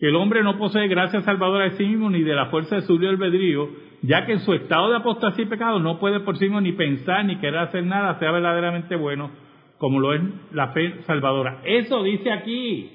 El 0.00 0.16
hombre 0.16 0.42
no 0.42 0.56
posee 0.56 0.88
gracia 0.88 1.20
salvadora 1.20 1.64
de 1.64 1.76
sí 1.76 1.84
mismo 1.84 2.08
ni 2.08 2.22
de 2.22 2.34
la 2.34 2.46
fuerza 2.46 2.76
de 2.76 2.82
su 2.82 2.94
libre 2.94 3.10
albedrío, 3.10 3.68
ya 4.02 4.24
que 4.24 4.32
en 4.32 4.40
su 4.40 4.54
estado 4.54 4.88
de 4.88 4.96
apostasía 4.96 5.44
y 5.44 5.48
pecado 5.48 5.78
no 5.78 5.98
puede 6.00 6.20
por 6.20 6.38
sí 6.38 6.44
mismo 6.44 6.62
ni 6.62 6.72
pensar 6.72 7.24
ni 7.26 7.36
querer 7.36 7.58
hacer 7.58 7.84
nada, 7.84 8.18
sea 8.18 8.30
verdaderamente 8.30 8.96
bueno, 8.96 9.30
como 9.76 10.00
lo 10.00 10.14
es 10.14 10.22
la 10.52 10.68
fe 10.68 11.02
salvadora. 11.02 11.60
Eso 11.64 12.02
dice 12.02 12.32
aquí. 12.32 12.90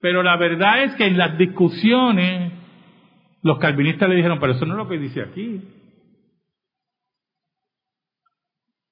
Pero 0.00 0.22
la 0.22 0.36
verdad 0.36 0.84
es 0.84 0.94
que 0.94 1.06
en 1.06 1.18
las 1.18 1.36
discusiones 1.36 2.52
los 3.42 3.58
calvinistas 3.58 4.08
le 4.08 4.16
dijeron, 4.16 4.38
pero 4.40 4.54
eso 4.54 4.64
no 4.64 4.72
es 4.72 4.78
lo 4.78 4.88
que 4.88 4.98
dice 4.98 5.20
aquí. 5.20 5.60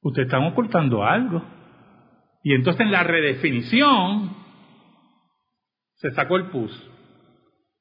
Ustedes 0.03 0.27
están 0.27 0.45
ocultando 0.45 1.03
algo. 1.05 1.43
Y 2.43 2.53
entonces 2.53 2.83
en 2.83 2.93
la 2.93 3.03
redefinición 3.03 4.44
se 6.05 6.11
sacó 6.11 6.37
el 6.37 6.49
pus. 6.49 6.71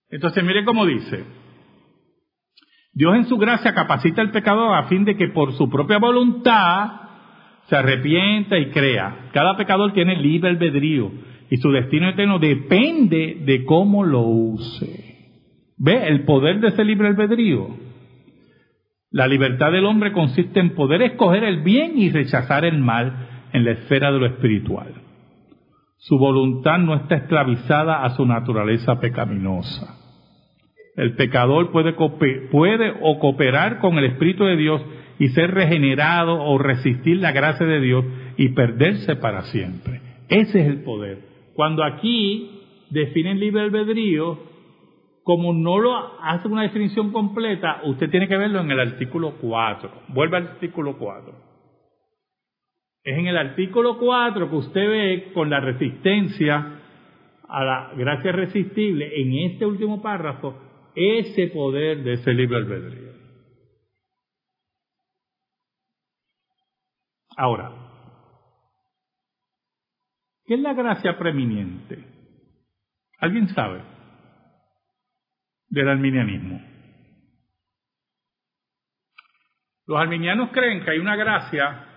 Entonces 0.10 0.42
mire 0.46 0.64
cómo 0.64 0.86
dice. 0.86 1.26
Dios 2.94 3.16
en 3.18 3.26
su 3.26 3.38
gracia 3.38 3.74
capacita 3.74 4.22
al 4.22 4.32
pecador 4.32 4.74
a 4.78 4.84
fin 4.84 5.04
de 5.04 5.18
que 5.18 5.28
por 5.28 5.52
su 5.52 5.70
propia 5.70 5.98
voluntad 5.98 7.02
se 7.64 7.76
arrepienta 7.76 8.58
y 8.58 8.70
crea. 8.70 9.30
Cada 9.34 9.58
pecador 9.58 9.92
tiene 9.92 10.16
libre 10.16 10.52
albedrío 10.52 11.12
y 11.50 11.58
su 11.58 11.70
destino 11.72 12.08
eterno 12.08 12.40
depende 12.40 13.42
de 13.42 13.66
cómo 13.66 14.06
lo 14.06 14.22
use. 14.22 15.74
¿Ve 15.78 16.08
el 16.08 16.24
poder 16.24 16.62
de 16.62 16.70
ese 16.70 16.86
libre 16.86 17.10
albedrío? 17.10 17.76
La 19.12 19.28
libertad 19.28 19.74
del 19.74 19.84
hombre 19.84 20.14
consiste 20.14 20.62
en 20.62 20.76
poder 20.76 21.02
escoger 21.02 21.44
el 21.44 21.62
bien 21.62 21.98
y 21.98 22.10
rechazar 22.10 22.64
el 22.64 22.78
mal 22.78 23.50
en 23.52 23.66
la 23.66 23.72
esfera 23.72 24.14
de 24.14 24.20
lo 24.20 24.28
espiritual. 24.28 24.94
Su 26.04 26.18
voluntad 26.18 26.80
no 26.80 26.96
está 26.96 27.16
esclavizada 27.16 28.04
a 28.04 28.10
su 28.10 28.26
naturaleza 28.26 29.00
pecaminosa. 29.00 29.96
El 30.98 31.16
pecador 31.16 31.72
puede, 31.72 31.94
puede 31.94 32.94
o 33.02 33.20
cooperar 33.20 33.80
con 33.80 33.98
el 33.98 34.06
Espíritu 34.06 34.44
de 34.44 34.58
Dios 34.58 34.82
y 35.18 35.30
ser 35.30 35.52
regenerado 35.52 36.44
o 36.44 36.58
resistir 36.58 37.22
la 37.22 37.32
gracia 37.32 37.66
de 37.66 37.80
Dios 37.80 38.04
y 38.36 38.50
perderse 38.50 39.16
para 39.16 39.44
siempre. 39.44 40.02
Ese 40.28 40.60
es 40.60 40.68
el 40.68 40.84
poder. 40.84 41.20
Cuando 41.54 41.86
aquí 41.86 42.50
definen 42.90 43.40
libre 43.40 43.62
albedrío, 43.62 44.40
como 45.24 45.54
no 45.54 45.80
lo 45.80 46.22
hace 46.22 46.50
una 46.50 46.64
definición 46.64 47.14
completa, 47.14 47.80
usted 47.86 48.10
tiene 48.10 48.28
que 48.28 48.36
verlo 48.36 48.60
en 48.60 48.72
el 48.72 48.80
artículo 48.82 49.36
4. 49.40 49.90
Vuelve 50.10 50.36
al 50.36 50.48
artículo 50.48 50.98
4. 50.98 51.53
Es 53.04 53.18
en 53.18 53.28
el 53.28 53.38
artículo 53.38 54.00
4 54.00 54.50
que 54.50 54.56
usted 54.56 54.88
ve 54.88 55.32
con 55.34 55.50
la 55.50 55.60
resistencia 55.60 56.80
a 57.50 57.64
la 57.64 57.94
gracia 57.96 58.30
irresistible, 58.30 59.22
en 59.22 59.52
este 59.52 59.66
último 59.66 60.02
párrafo, 60.02 60.92
ese 60.96 61.48
poder 61.48 62.04
de 62.04 62.14
ese 62.14 62.34
libre 62.34 62.58
albedrío. 62.58 63.14
Ahora, 67.36 67.72
¿qué 70.46 70.54
es 70.54 70.60
la 70.62 70.74
gracia 70.74 71.18
preeminente? 71.18 72.06
¿Alguien 73.20 73.50
sabe? 73.50 73.82
Del 75.68 75.90
arminianismo. 75.90 76.62
Los 79.88 80.00
arminianos 80.00 80.52
creen 80.52 80.84
que 80.86 80.92
hay 80.92 81.00
una 81.00 81.16
gracia 81.18 81.93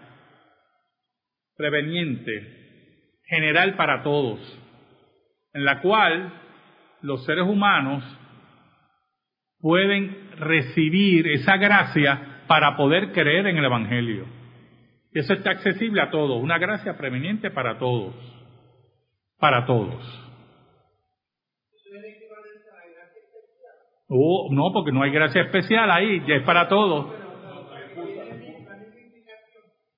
preveniente, 1.57 3.21
general 3.25 3.77
para 3.77 4.03
todos, 4.03 4.39
en 5.53 5.65
la 5.65 5.81
cual 5.81 6.33
los 7.03 7.25
seres 7.25 7.45
humanos 7.45 8.05
pueden 9.59 10.31
recibir 10.39 11.27
esa 11.29 11.57
gracia 11.57 12.43
para 12.47 12.77
poder 12.77 13.13
creer 13.13 13.47
en 13.47 13.57
el 13.57 13.65
Evangelio. 13.65 14.27
Eso 15.13 15.33
está 15.33 15.51
accesible 15.51 16.03
a 16.03 16.11
todos, 16.11 16.43
una 16.43 16.59
gracia 16.59 16.97
preveniente 16.97 17.51
para 17.51 17.79
todos, 17.79 18.15
para 19.39 19.65
todos. 19.65 20.27
Oh, 24.09 24.49
no, 24.53 24.73
porque 24.73 24.93
no 24.93 25.03
hay 25.03 25.11
gracia 25.11 25.43
especial 25.43 25.91
ahí, 25.91 26.23
ya 26.29 26.37
es 26.37 26.43
para 26.45 26.69
todos. 26.69 27.16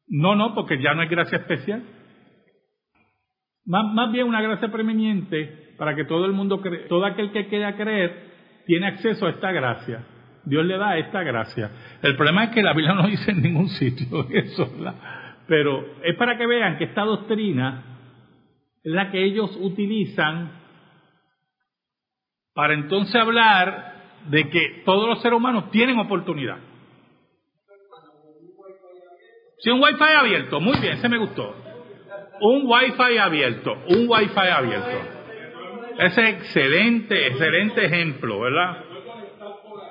No, 0.09 0.35
no, 0.35 0.55
porque 0.55 0.81
ya 0.83 0.95
no 0.95 1.03
hay 1.03 1.09
gracia 1.09 1.39
especial. 1.39 1.83
Más, 3.65 3.85
más 3.93 4.11
bien 4.11 4.27
una 4.27 4.41
gracia 4.41 4.73
preeminente 4.73 5.75
para 5.77 5.95
que 5.95 6.05
todo 6.05 6.25
el 6.25 6.33
mundo, 6.33 6.61
cree, 6.61 6.89
todo 6.89 7.05
aquel 7.05 7.31
que 7.33 7.47
quiera 7.49 7.77
creer, 7.77 8.29
tiene 8.67 8.87
acceso 8.87 9.27
a 9.27 9.31
esta 9.31 9.53
gracia. 9.53 10.05
Dios 10.45 10.65
le 10.65 10.79
da 10.79 10.97
esta 10.97 11.23
gracia. 11.23 11.71
El 12.03 12.17
problema 12.17 12.45
es 12.45 12.51
que 12.51 12.63
la 12.63 12.73
Biblia 12.73 12.95
no 13.01 13.07
dice 13.07 13.31
en 13.31 13.43
ningún 13.43 13.69
sitio 13.69 14.27
eso. 14.31 14.71
Pero 15.47 15.85
es 16.03 16.17
para 16.17 16.37
que 16.37 16.47
vean 16.47 16.79
que 16.79 16.85
esta 16.85 17.05
doctrina 17.05 17.85
es 18.83 18.93
la 18.93 19.11
que 19.11 19.23
ellos 19.23 19.57
utilizan 19.61 20.53
para 22.55 22.75
entonces 22.75 23.15
hablar 23.15 23.95
de 24.31 24.49
que 24.49 24.83
todos 24.85 25.09
los 25.09 25.23
seres 25.23 25.37
humanos 25.37 25.71
tienen 25.71 25.99
oportunidad. 25.99 26.59
Sí, 29.59 29.71
un 29.71 29.83
wifi 29.83 30.03
abierto, 30.03 30.61
muy 30.61 30.79
bien, 30.79 30.95
ese 30.95 31.09
me 31.09 31.19
gustó. 31.19 31.55
Un 32.41 32.63
wifi 32.67 33.19
abierto, 33.19 33.73
un 33.89 34.07
wifi 34.09 34.39
abierto. 34.39 34.99
Ese 35.99 36.29
excelente, 36.29 37.27
excelente 37.27 37.85
ejemplo, 37.85 38.41
¿verdad? 38.41 38.85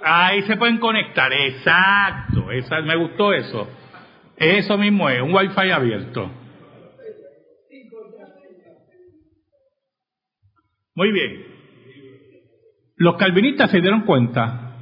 Ahí 0.03 0.41
se 0.43 0.55
pueden 0.55 0.77
conectar, 0.77 1.33
exacto, 1.33 2.45
me 2.83 2.95
gustó 2.95 3.33
eso. 3.33 3.67
Eso 4.37 4.77
mismo 4.77 5.09
es, 5.09 5.21
un 5.21 5.33
wifi 5.33 5.69
abierto. 5.69 6.31
Muy 10.95 11.11
bien. 11.11 11.45
Los 12.95 13.17
calvinistas 13.17 13.69
se 13.69 13.81
dieron 13.81 14.01
cuenta 14.01 14.75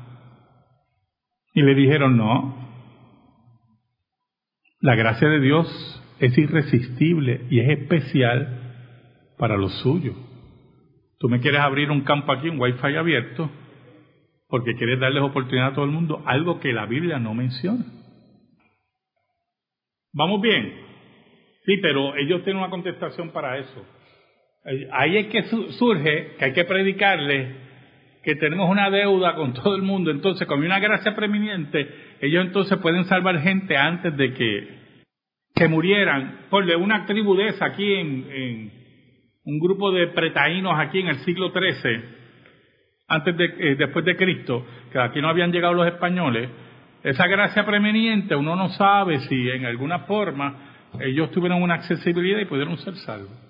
y 1.53 1.61
le 1.61 1.73
dijeron, 1.73 2.15
no, 2.15 2.64
la 4.85 4.93
gracia 4.93 5.27
de 5.27 5.39
Dios 5.39 6.03
es 6.19 6.37
irresistible 6.37 7.41
y 7.49 7.59
es 7.59 7.69
especial 7.69 9.33
para 9.35 9.57
los 9.57 9.73
suyos. 9.81 10.15
Tú 11.17 11.27
me 11.27 11.39
quieres 11.39 11.61
abrir 11.61 11.89
un 11.89 12.01
campo 12.01 12.31
aquí, 12.31 12.49
un 12.49 12.59
wifi 12.59 12.95
abierto, 12.95 13.49
porque 14.47 14.75
quieres 14.75 14.99
darles 14.99 15.23
oportunidad 15.23 15.69
a 15.69 15.73
todo 15.73 15.85
el 15.85 15.91
mundo, 15.91 16.21
algo 16.27 16.59
que 16.59 16.71
la 16.71 16.85
Biblia 16.85 17.17
no 17.17 17.33
menciona. 17.33 17.83
¿Vamos 20.13 20.39
bien? 20.39 20.71
Sí, 21.65 21.77
pero 21.81 22.15
ellos 22.15 22.43
tienen 22.43 22.61
una 22.61 22.69
contestación 22.69 23.31
para 23.31 23.57
eso. 23.57 23.85
Ahí 24.91 25.17
es 25.17 25.27
que 25.27 25.43
surge 25.79 26.35
que 26.37 26.45
hay 26.45 26.53
que 26.53 26.63
predicarles 26.63 27.55
que 28.25 28.35
tenemos 28.35 28.67
una 28.67 28.89
deuda 28.89 29.35
con 29.35 29.53
todo 29.53 29.75
el 29.75 29.83
mundo, 29.83 30.09
entonces 30.09 30.47
con 30.47 30.59
una 30.59 30.79
gracia 30.79 31.15
preeminente, 31.15 31.88
ellos 32.19 32.43
entonces 32.43 32.79
pueden 32.79 33.05
salvar 33.05 33.39
gente 33.39 33.77
antes 33.77 34.17
de 34.17 34.33
que, 34.33 34.67
que 35.53 35.67
murieran. 35.67 36.47
Ponle 36.49 36.75
una 36.75 37.05
tribu 37.05 37.35
de 37.35 37.49
esa 37.49 37.65
aquí 37.67 37.93
en, 37.93 38.25
en 38.31 38.71
un 39.45 39.59
grupo 39.59 39.91
de 39.91 40.07
pretaínos 40.07 40.73
aquí 40.75 41.01
en 41.01 41.09
el 41.09 41.17
siglo 41.17 41.51
XIII, 41.51 42.01
antes 43.07 43.38
de, 43.38 43.45
eh, 43.45 43.75
después 43.75 44.03
de 44.03 44.15
Cristo, 44.15 44.65
que 44.91 44.99
aquí 44.99 45.21
no 45.21 45.29
habían 45.29 45.51
llegado 45.51 45.75
los 45.75 45.85
españoles, 45.85 46.49
esa 47.03 47.27
gracia 47.27 47.63
preeminente 47.63 48.35
uno 48.35 48.55
no 48.55 48.69
sabe 48.69 49.19
si 49.19 49.49
en 49.51 49.67
alguna 49.67 49.99
forma 49.99 50.89
ellos 50.99 51.29
tuvieron 51.29 51.61
una 51.61 51.75
accesibilidad 51.75 52.39
y 52.39 52.45
pudieron 52.45 52.75
ser 52.79 52.95
salvos. 52.95 53.44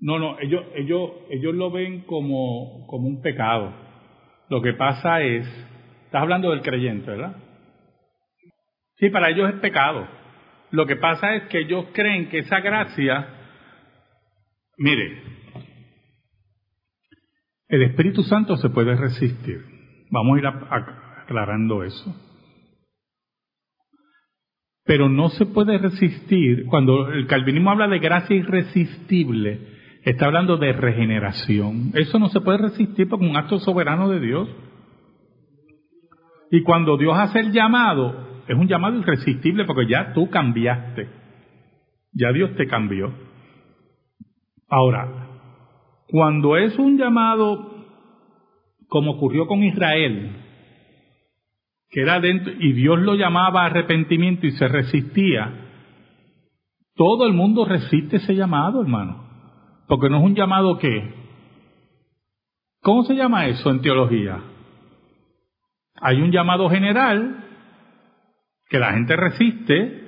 No, 0.00 0.18
no, 0.18 0.38
ellos, 0.38 0.64
ellos, 0.74 1.10
ellos 1.30 1.54
lo 1.54 1.70
ven 1.70 2.02
como, 2.02 2.86
como 2.86 3.08
un 3.08 3.20
pecado. 3.20 3.74
Lo 4.48 4.62
que 4.62 4.72
pasa 4.72 5.22
es, 5.22 5.46
estás 6.04 6.22
hablando 6.22 6.50
del 6.50 6.62
creyente, 6.62 7.10
¿verdad? 7.10 7.36
Sí, 8.96 9.10
para 9.10 9.30
ellos 9.30 9.50
es 9.50 9.60
pecado. 9.60 10.08
Lo 10.70 10.86
que 10.86 10.96
pasa 10.96 11.34
es 11.34 11.44
que 11.44 11.60
ellos 11.60 11.86
creen 11.92 12.28
que 12.28 12.38
esa 12.38 12.60
gracia, 12.60 13.28
mire, 14.76 15.22
el 17.68 17.82
Espíritu 17.82 18.22
Santo 18.22 18.56
se 18.56 18.70
puede 18.70 18.94
resistir. 18.94 19.64
Vamos 20.10 20.36
a 20.36 20.40
ir 20.40 20.46
aclarando 20.46 21.82
eso. 21.84 22.14
Pero 24.84 25.08
no 25.08 25.28
se 25.30 25.44
puede 25.44 25.76
resistir, 25.76 26.64
cuando 26.66 27.10
el 27.10 27.26
calvinismo 27.26 27.70
habla 27.70 27.88
de 27.88 27.98
gracia 27.98 28.34
irresistible, 28.34 29.77
Está 30.04 30.26
hablando 30.26 30.56
de 30.56 30.72
regeneración. 30.72 31.92
Eso 31.94 32.18
no 32.18 32.28
se 32.28 32.40
puede 32.40 32.58
resistir 32.58 33.08
porque 33.08 33.24
es 33.24 33.30
un 33.30 33.36
acto 33.36 33.58
soberano 33.58 34.08
de 34.08 34.20
Dios. 34.20 34.48
Y 36.50 36.62
cuando 36.62 36.96
Dios 36.96 37.16
hace 37.18 37.40
el 37.40 37.52
llamado, 37.52 38.42
es 38.46 38.56
un 38.56 38.68
llamado 38.68 38.98
irresistible 38.98 39.64
porque 39.64 39.88
ya 39.88 40.12
tú 40.14 40.30
cambiaste. 40.30 41.08
Ya 42.12 42.32
Dios 42.32 42.54
te 42.56 42.66
cambió. 42.66 43.12
Ahora, 44.68 45.28
cuando 46.08 46.56
es 46.56 46.78
un 46.78 46.96
llamado 46.96 47.76
como 48.88 49.12
ocurrió 49.12 49.46
con 49.46 49.62
Israel, 49.62 50.36
que 51.90 52.00
era 52.00 52.20
dentro, 52.20 52.52
y 52.58 52.72
Dios 52.72 52.98
lo 53.00 53.14
llamaba 53.14 53.66
arrepentimiento 53.66 54.46
y 54.46 54.52
se 54.52 54.66
resistía, 54.68 55.66
todo 56.94 57.26
el 57.26 57.34
mundo 57.34 57.64
resiste 57.64 58.16
ese 58.16 58.34
llamado, 58.34 58.80
hermano. 58.80 59.27
Porque 59.88 60.10
no 60.10 60.18
es 60.18 60.22
un 60.22 60.36
llamado 60.36 60.78
qué. 60.78 61.14
¿Cómo 62.82 63.04
se 63.04 63.14
llama 63.14 63.46
eso 63.46 63.70
en 63.70 63.80
teología? 63.80 64.38
Hay 66.00 66.20
un 66.20 66.30
llamado 66.30 66.70
general 66.70 67.44
que 68.68 68.78
la 68.78 68.92
gente 68.92 69.16
resiste, 69.16 70.04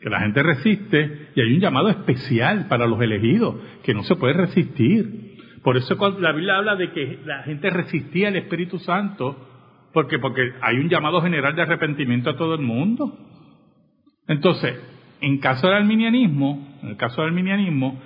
que 0.00 0.08
la 0.08 0.20
gente 0.20 0.42
resiste, 0.42 1.30
y 1.34 1.40
hay 1.40 1.52
un 1.52 1.60
llamado 1.60 1.88
especial 1.88 2.68
para 2.68 2.86
los 2.86 3.00
elegidos, 3.02 3.56
que 3.82 3.92
no 3.92 4.04
se 4.04 4.14
puede 4.14 4.34
resistir. 4.34 5.36
Por 5.62 5.76
eso 5.76 5.96
la 6.20 6.32
Biblia 6.32 6.56
habla 6.56 6.76
de 6.76 6.92
que 6.92 7.18
la 7.24 7.42
gente 7.42 7.68
resistía 7.70 8.28
al 8.28 8.36
Espíritu 8.36 8.78
Santo, 8.78 9.36
porque 9.92 10.18
porque 10.20 10.52
hay 10.62 10.76
un 10.76 10.88
llamado 10.88 11.20
general 11.20 11.56
de 11.56 11.62
arrepentimiento 11.62 12.30
a 12.30 12.36
todo 12.36 12.54
el 12.54 12.60
mundo. 12.60 13.18
Entonces, 14.28 14.78
en 15.20 15.38
caso 15.38 15.66
del 15.66 15.76
arminianismo, 15.76 16.78
en 16.82 16.90
el 16.90 16.96
caso 16.96 17.22
del 17.22 17.30
arminianismo, 17.30 18.00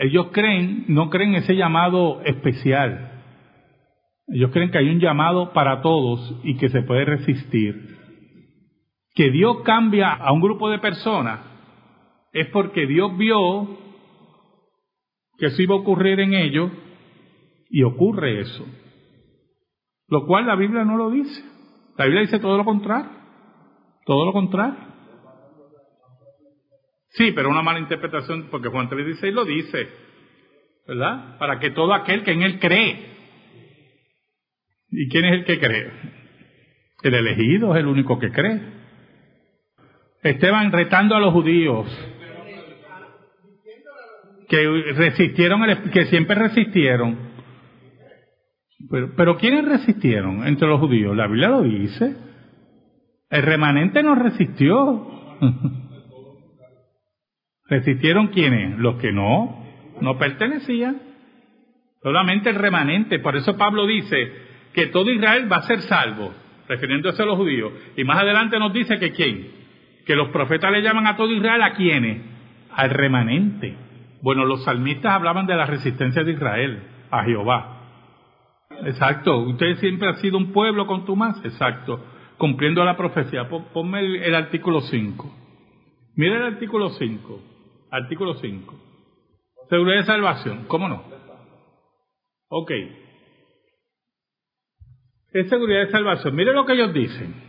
ellos 0.00 0.28
creen, 0.32 0.84
no 0.88 1.10
creen 1.10 1.34
ese 1.34 1.54
llamado 1.54 2.20
especial. 2.24 3.22
Ellos 4.28 4.50
creen 4.52 4.70
que 4.70 4.78
hay 4.78 4.88
un 4.88 5.00
llamado 5.00 5.52
para 5.52 5.80
todos 5.80 6.40
y 6.44 6.56
que 6.56 6.68
se 6.68 6.82
puede 6.82 7.04
resistir. 7.04 7.96
Que 9.14 9.30
Dios 9.30 9.62
cambia 9.64 10.12
a 10.12 10.32
un 10.32 10.40
grupo 10.40 10.70
de 10.70 10.78
personas 10.78 11.40
es 12.32 12.46
porque 12.48 12.86
Dios 12.86 13.16
vio 13.16 13.68
que 15.38 15.46
eso 15.46 15.62
iba 15.62 15.74
a 15.74 15.78
ocurrir 15.78 16.20
en 16.20 16.34
ellos 16.34 16.70
y 17.70 17.82
ocurre 17.82 18.40
eso. 18.40 18.64
Lo 20.08 20.26
cual 20.26 20.46
la 20.46 20.56
Biblia 20.56 20.84
no 20.84 20.96
lo 20.96 21.10
dice. 21.10 21.44
La 21.96 22.04
Biblia 22.04 22.22
dice 22.22 22.38
todo 22.38 22.56
lo 22.56 22.64
contrario. 22.64 23.10
Todo 24.04 24.24
lo 24.24 24.32
contrario. 24.32 24.78
Sí, 27.10 27.32
pero 27.32 27.48
una 27.48 27.62
mala 27.62 27.78
interpretación, 27.78 28.48
porque 28.50 28.68
Juan 28.68 28.88
3.16 28.88 29.32
lo 29.32 29.44
dice, 29.44 29.88
¿verdad? 30.86 31.38
Para 31.38 31.58
que 31.58 31.70
todo 31.70 31.94
aquel 31.94 32.22
que 32.22 32.32
en 32.32 32.42
él 32.42 32.58
cree. 32.58 33.18
¿Y 34.90 35.08
quién 35.08 35.24
es 35.24 35.32
el 35.32 35.44
que 35.44 35.58
cree? 35.58 35.90
El 37.02 37.14
elegido 37.14 37.74
es 37.74 37.80
el 37.80 37.86
único 37.86 38.18
que 38.18 38.30
cree. 38.30 38.60
Esteban 40.22 40.72
retando 40.72 41.14
a 41.14 41.20
los 41.20 41.32
judíos 41.32 41.86
que 44.48 44.92
resistieron, 44.94 45.60
que 45.92 46.06
siempre 46.06 46.34
resistieron. 46.34 47.28
Pero, 48.90 49.12
pero 49.16 49.36
¿quiénes 49.36 49.64
resistieron 49.66 50.46
entre 50.46 50.68
los 50.68 50.80
judíos? 50.80 51.16
La 51.16 51.26
Biblia 51.26 51.48
lo 51.48 51.62
dice. 51.62 52.16
El 53.30 53.42
remanente 53.42 54.02
no 54.02 54.14
resistió. 54.14 55.06
¿Resistieron 57.68 58.28
quiénes? 58.28 58.78
Los 58.78 58.96
que 58.96 59.12
no, 59.12 59.64
no 60.00 60.18
pertenecían. 60.18 61.00
Solamente 62.02 62.50
el 62.50 62.56
remanente. 62.56 63.18
Por 63.18 63.36
eso 63.36 63.56
Pablo 63.56 63.86
dice 63.86 64.32
que 64.72 64.86
todo 64.86 65.10
Israel 65.10 65.50
va 65.50 65.56
a 65.56 65.62
ser 65.62 65.82
salvo, 65.82 66.32
refiriéndose 66.68 67.22
a 67.22 67.26
los 67.26 67.36
judíos. 67.36 67.72
Y 67.96 68.04
más 68.04 68.18
adelante 68.18 68.58
nos 68.58 68.72
dice 68.72 68.98
que 68.98 69.12
quién. 69.12 69.48
Que 70.06 70.16
los 70.16 70.28
profetas 70.30 70.72
le 70.72 70.82
llaman 70.82 71.06
a 71.06 71.16
todo 71.16 71.30
Israel 71.32 71.62
a 71.62 71.74
quiénes. 71.74 72.22
Al 72.72 72.90
remanente. 72.90 73.76
Bueno, 74.22 74.44
los 74.46 74.64
salmistas 74.64 75.12
hablaban 75.12 75.46
de 75.46 75.56
la 75.56 75.66
resistencia 75.66 76.24
de 76.24 76.32
Israel 76.32 76.82
a 77.10 77.24
Jehová. 77.24 77.74
Exacto. 78.84 79.38
Usted 79.40 79.76
siempre 79.76 80.08
ha 80.08 80.14
sido 80.14 80.38
un 80.38 80.52
pueblo 80.52 80.86
con 80.86 81.04
tu 81.04 81.16
más. 81.16 81.44
Exacto. 81.44 82.02
Cumpliendo 82.38 82.82
la 82.84 82.96
profecía. 82.96 83.48
Ponme 83.48 84.00
el, 84.00 84.16
el 84.16 84.34
artículo 84.34 84.80
5. 84.80 85.36
Mira 86.14 86.36
el 86.36 86.54
artículo 86.54 86.90
5. 86.90 87.57
Artículo 87.90 88.34
5. 88.34 88.74
Seguridad 89.68 89.98
de 89.98 90.04
salvación. 90.04 90.64
¿Cómo 90.68 90.88
no? 90.88 91.02
Ok. 92.48 92.70
Es 95.32 95.48
seguridad 95.48 95.86
de 95.86 95.90
salvación. 95.90 96.34
Mire 96.34 96.52
lo 96.52 96.64
que 96.64 96.72
ellos 96.72 96.92
dicen. 96.92 97.48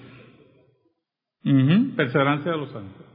Perseverancia 1.96 2.52
de 2.52 2.58
los 2.58 2.72
santos. 2.72 3.06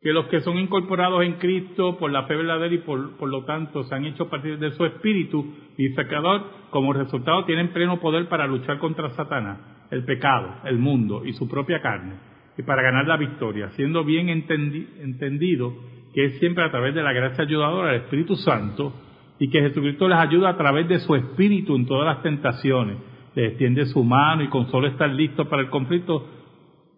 Que 0.00 0.12
los 0.12 0.26
que 0.26 0.40
son 0.40 0.58
incorporados 0.58 1.22
en 1.22 1.34
Cristo 1.34 1.96
por 1.98 2.10
la 2.10 2.24
fe 2.24 2.36
verdadera 2.36 2.74
y 2.74 2.78
por, 2.78 3.16
por 3.16 3.28
lo 3.28 3.44
tanto 3.44 3.84
se 3.84 3.94
han 3.94 4.04
hecho 4.04 4.28
partir 4.28 4.58
de 4.58 4.72
su 4.72 4.84
espíritu 4.84 5.54
y 5.78 5.90
sacador, 5.90 6.42
como 6.70 6.92
resultado 6.92 7.44
tienen 7.44 7.72
pleno 7.72 8.00
poder 8.00 8.28
para 8.28 8.46
luchar 8.46 8.78
contra 8.78 9.10
Satanás, 9.10 9.58
el 9.90 10.04
pecado, 10.04 10.56
el 10.64 10.78
mundo 10.78 11.24
y 11.24 11.32
su 11.34 11.48
propia 11.48 11.80
carne, 11.80 12.14
y 12.58 12.62
para 12.62 12.82
ganar 12.82 13.06
la 13.06 13.16
victoria, 13.16 13.70
siendo 13.70 14.04
bien 14.04 14.28
entendido 14.28 15.72
que 16.12 16.24
es 16.26 16.38
siempre 16.38 16.64
a 16.64 16.70
través 16.70 16.94
de 16.94 17.02
la 17.02 17.12
gracia 17.12 17.44
ayudadora 17.44 17.92
del 17.92 18.02
Espíritu 18.02 18.36
Santo 18.36 18.92
y 19.38 19.48
que 19.48 19.60
Jesucristo 19.60 20.08
les 20.08 20.18
ayuda 20.18 20.50
a 20.50 20.56
través 20.56 20.86
de 20.88 20.98
su 21.00 21.14
espíritu 21.14 21.74
en 21.74 21.86
todas 21.86 22.06
las 22.06 22.22
tentaciones. 22.22 22.98
Les 23.34 23.48
extiende 23.48 23.86
su 23.86 24.04
mano 24.04 24.42
y 24.42 24.48
con 24.48 24.70
solo 24.70 24.86
estar 24.88 25.10
listos 25.10 25.48
para 25.48 25.62
el 25.62 25.70
conflicto, 25.70 26.28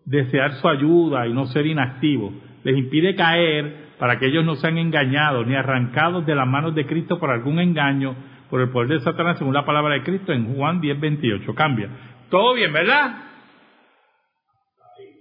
desear 0.05 0.53
su 0.55 0.69
ayuda 0.69 1.27
y 1.27 1.33
no 1.33 1.47
ser 1.47 1.67
inactivos. 1.67 2.35
Les 2.65 2.77
impide 2.77 3.15
caer 3.15 3.85
para 3.99 4.19
que 4.19 4.27
ellos 4.27 4.45
no 4.45 4.57
sean 4.57 4.79
engañados 4.79 5.47
ni 5.47 5.55
arrancados 5.55 6.27
de 6.27 6.35
las 6.35 6.47
manos 6.47 6.75
de 6.75 6.87
Cristo 6.87 7.19
por 7.19 7.31
algún 7.31 7.61
engaño, 7.61 8.17
por 8.51 8.61
el 8.61 8.71
poder 8.71 8.89
de 8.89 9.01
Satanás, 9.01 9.39
según 9.39 9.55
la 9.55 9.65
palabra 9.65 9.95
de 9.95 10.03
Cristo 10.03 10.33
en 10.33 10.55
Juan 10.55 10.81
10, 10.81 11.01
28. 11.01 11.55
Cambia. 11.55 11.89
Todo 12.31 12.55
bien, 12.55 12.73
¿verdad? 12.73 13.17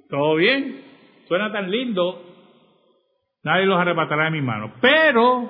Todo 0.10 0.36
bien. 0.36 0.82
Suena 1.28 1.52
tan 1.52 1.70
lindo. 1.70 2.33
Nadie 3.44 3.66
los 3.66 3.80
arrebatará 3.80 4.26
de 4.26 4.32
mi 4.32 4.42
mano. 4.42 4.74
Pero 4.82 5.50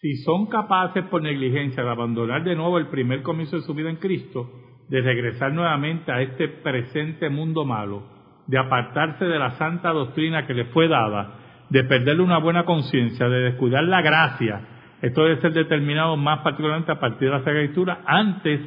si 0.00 0.16
son 0.16 0.46
capaces 0.46 1.04
por 1.04 1.22
negligencia 1.22 1.82
de 1.82 1.90
abandonar 1.90 2.42
de 2.42 2.56
nuevo 2.56 2.78
el 2.78 2.88
primer 2.88 3.22
comienzo 3.22 3.56
de 3.56 3.62
su 3.62 3.74
vida 3.74 3.90
en 3.90 3.96
Cristo, 3.96 4.50
de 4.88 5.00
regresar 5.00 5.52
nuevamente 5.52 6.10
a 6.10 6.22
este 6.22 6.48
presente 6.48 7.28
mundo 7.28 7.64
malo, 7.64 8.02
de 8.46 8.58
apartarse 8.58 9.24
de 9.26 9.38
la 9.38 9.52
santa 9.52 9.90
doctrina 9.90 10.46
que 10.46 10.54
les 10.54 10.68
fue 10.70 10.88
dada, 10.88 11.66
de 11.68 11.84
perderle 11.84 12.22
una 12.22 12.38
buena 12.38 12.64
conciencia, 12.64 13.28
de 13.28 13.42
descuidar 13.42 13.84
la 13.84 14.02
gracia, 14.02 14.60
esto 15.02 15.22
debe 15.22 15.40
ser 15.40 15.52
determinado 15.52 16.16
más 16.16 16.40
particularmente 16.40 16.92
a 16.92 16.98
partir 16.98 17.28
de 17.28 17.34
la 17.34 17.44
Sagrada 17.44 17.62
Escritura, 17.62 18.00
antes 18.06 18.60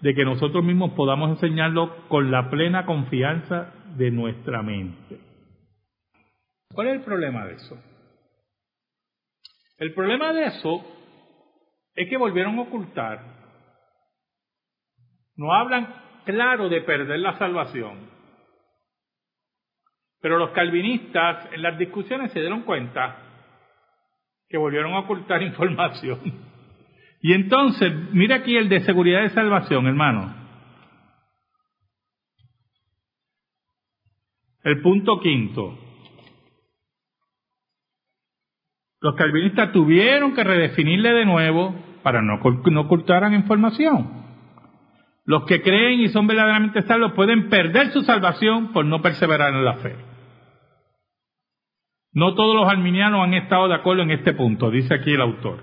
de 0.00 0.14
que 0.14 0.24
nosotros 0.24 0.62
mismos 0.62 0.92
podamos 0.92 1.30
enseñarlo 1.30 2.08
con 2.08 2.30
la 2.30 2.50
plena 2.50 2.84
confianza 2.84 3.72
de 3.96 4.10
nuestra 4.10 4.62
mente. 4.62 5.31
¿Cuál 6.74 6.88
es 6.88 6.94
el 6.94 7.02
problema 7.02 7.46
de 7.46 7.54
eso? 7.54 7.78
El 9.78 9.94
problema 9.94 10.32
de 10.32 10.44
eso 10.44 10.84
es 11.94 12.08
que 12.08 12.16
volvieron 12.16 12.58
a 12.58 12.62
ocultar. 12.62 13.20
No 15.36 15.52
hablan 15.52 15.94
claro 16.24 16.68
de 16.68 16.82
perder 16.82 17.18
la 17.18 17.36
salvación. 17.38 18.10
Pero 20.20 20.38
los 20.38 20.50
calvinistas 20.50 21.52
en 21.52 21.62
las 21.62 21.76
discusiones 21.78 22.32
se 22.32 22.40
dieron 22.40 22.62
cuenta 22.62 23.18
que 24.48 24.56
volvieron 24.56 24.94
a 24.94 25.00
ocultar 25.00 25.42
información. 25.42 26.20
Y 27.20 27.32
entonces, 27.32 27.92
mira 28.12 28.36
aquí 28.36 28.56
el 28.56 28.68
de 28.68 28.80
seguridad 28.80 29.22
de 29.22 29.30
salvación, 29.30 29.86
hermano. 29.86 30.42
El 34.64 34.80
punto 34.80 35.20
quinto. 35.20 35.81
Los 39.02 39.16
calvinistas 39.16 39.72
tuvieron 39.72 40.32
que 40.32 40.44
redefinirle 40.44 41.12
de 41.12 41.26
nuevo 41.26 41.74
para 42.04 42.22
no, 42.22 42.38
no 42.38 42.80
ocultaran 42.80 43.34
información. 43.34 44.22
Los 45.24 45.44
que 45.44 45.60
creen 45.60 46.00
y 46.00 46.08
son 46.08 46.28
verdaderamente 46.28 46.82
salvos 46.82 47.12
pueden 47.12 47.48
perder 47.48 47.88
su 47.88 48.02
salvación 48.02 48.72
por 48.72 48.84
no 48.84 49.02
perseverar 49.02 49.54
en 49.54 49.64
la 49.64 49.74
fe. 49.74 49.96
No 52.12 52.34
todos 52.34 52.54
los 52.54 52.70
arminianos 52.70 53.24
han 53.24 53.34
estado 53.34 53.66
de 53.66 53.74
acuerdo 53.74 54.02
en 54.02 54.12
este 54.12 54.34
punto, 54.34 54.70
dice 54.70 54.94
aquí 54.94 55.12
el 55.12 55.20
autor. 55.20 55.58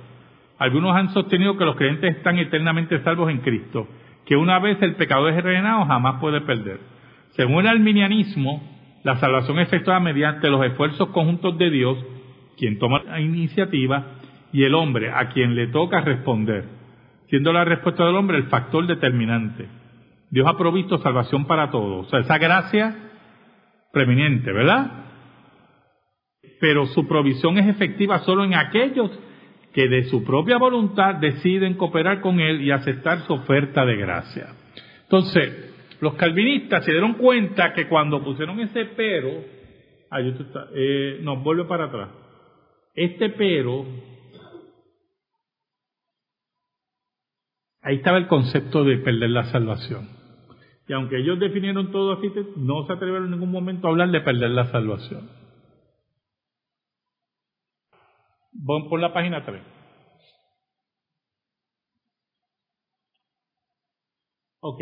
Algunos 0.58 0.93
han 0.95 1.10
sostenido 1.12 1.58
que 1.58 1.63
los 1.63 1.78
creyentes 1.78 2.17
están 2.17 2.38
eternamente 2.39 3.02
salvos 3.04 3.30
en 3.30 3.39
Cristo, 3.39 3.88
que 4.25 4.36
una 4.36 4.60
vez 4.60 4.82
el 4.82 4.95
pecador 4.95 5.32
es 5.32 5.41
regenado 5.41 5.86
jamás 5.86 6.19
puede 6.19 6.41
perder. 6.41 6.82
Según 7.38 7.62
el 7.62 7.67
arminianismo, 7.67 8.62
la 9.04 9.15
salvación 9.15 9.60
es 9.60 9.67
efectuada 9.69 10.02
mediante 10.02 10.49
los 10.49 10.65
esfuerzos 10.65 11.08
conjuntos 11.10 11.58
de 11.58 11.69
Dios 11.69 11.97
quien 12.60 12.78
toma 12.78 13.02
la 13.04 13.22
iniciativa, 13.22 14.19
y 14.52 14.63
el 14.63 14.76
hombre, 14.76 15.12
a 15.12 15.30
quien 15.30 15.56
le 15.56 15.67
toca 15.67 16.02
responder, 16.02 16.65
siendo 17.30 17.54
la 17.54 17.63
respuesta 17.63 18.06
del 18.06 18.15
hombre 18.15 18.38
el 18.38 18.48
factor 18.48 18.86
determinante. 18.88 19.67
Dios 20.32 20.48
ha 20.48 20.58
provisto 20.58 20.98
salvación 20.98 21.45
para 21.45 21.72
todos, 21.72 22.08
o 22.08 22.10
sea, 22.10 22.19
esa 22.19 22.38
gracia 22.38 22.95
preeminente, 23.91 24.52
¿verdad? 24.52 25.06
Pero 26.60 26.86
su 26.88 27.08
provisión 27.08 27.58
es 27.58 27.67
efectiva 27.67 28.19
solo 28.19 28.43
en 28.43 28.54
aquellos 28.54 29.12
que 29.74 29.88
de 29.88 30.06
su 30.06 30.24
propia 30.24 30.58
voluntad 30.58 31.15
deciden 31.15 31.76
cooperar 31.76 32.22
con 32.22 32.39
Él 32.39 32.62
y 32.62 32.72
aceptar 32.72 33.22
su 33.22 33.34
oferta 33.34 33.86
de 33.86 33.95
gracia. 33.95 34.48
Entonces, 35.04 35.98
los 36.02 36.15
calvinistas 36.15 36.86
se 36.86 36.91
dieron 36.91 37.13
cuenta 37.13 37.74
que 37.74 37.88
cuando 37.88 38.24
pusieron 38.24 38.60
ese 38.60 38.86
pero, 38.95 39.30
ay, 40.10 40.36
eh, 40.76 41.19
nos 41.22 41.43
vuelve 41.43 41.65
para 41.65 41.86
atrás. 41.86 42.10
Este 42.93 43.30
pero, 43.30 43.86
ahí 47.82 47.95
estaba 47.97 48.17
el 48.17 48.28
concepto 48.28 48.84
de 48.84 48.97
perder 48.97 49.30
la 49.30 49.52
salvación. 49.52 50.10
Y 50.88 50.93
aunque 50.93 51.17
ellos 51.17 51.39
definieron 51.39 51.91
todo 51.91 52.13
así, 52.13 52.32
no 52.56 52.86
se 52.88 52.93
atrevieron 52.93 53.25
en 53.25 53.32
ningún 53.32 53.52
momento 53.52 53.88
a 53.88 53.91
hablar 53.91 54.10
de 54.10 54.21
perder 54.21 54.49
la 54.49 54.71
salvación. 54.71 55.30
Vamos 58.52 58.89
por 58.89 58.99
la 58.99 59.13
página 59.13 59.45
3. 59.45 59.62
Ok. 64.62 64.82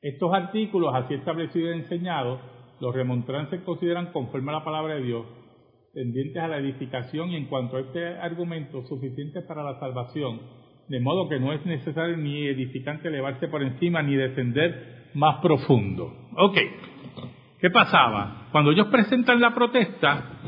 Estos 0.00 0.32
artículos 0.32 0.94
así 0.94 1.14
establecidos 1.14 1.76
y 1.76 1.80
enseñados, 1.80 2.40
los 2.80 2.94
remontrantes 2.94 3.60
consideran 3.62 4.12
conforme 4.12 4.50
a 4.50 4.58
la 4.58 4.64
palabra 4.64 4.94
de 4.94 5.02
Dios 5.02 5.26
tendientes 5.98 6.40
a 6.40 6.46
la 6.46 6.58
edificación 6.58 7.30
y 7.30 7.36
en 7.36 7.46
cuanto 7.46 7.76
a 7.76 7.80
este 7.80 8.18
argumento 8.18 8.86
suficiente 8.86 9.42
para 9.42 9.64
la 9.64 9.80
salvación, 9.80 10.40
de 10.88 11.00
modo 11.00 11.28
que 11.28 11.40
no 11.40 11.52
es 11.52 11.66
necesario 11.66 12.16
ni 12.16 12.46
edificante 12.46 13.08
elevarse 13.08 13.48
por 13.48 13.64
encima 13.64 14.00
ni 14.00 14.14
descender 14.14 15.08
más 15.14 15.40
profundo. 15.42 16.28
Ok, 16.36 16.56
¿qué 17.60 17.70
pasaba? 17.70 18.46
Cuando 18.52 18.70
ellos 18.70 18.86
presentan 18.86 19.40
la 19.40 19.52
protesta, 19.52 20.38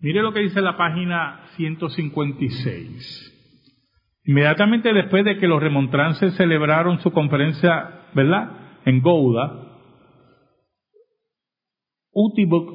mire 0.00 0.22
lo 0.22 0.32
que 0.32 0.42
dice 0.42 0.60
la 0.60 0.76
página 0.76 1.46
156. 1.56 4.20
Inmediatamente 4.26 4.92
después 4.92 5.24
de 5.24 5.36
que 5.38 5.48
los 5.48 5.60
remontrances 5.60 6.32
celebraron 6.36 7.00
su 7.00 7.10
conferencia, 7.10 8.02
¿verdad? 8.14 8.78
En 8.84 9.00
Gouda, 9.00 9.69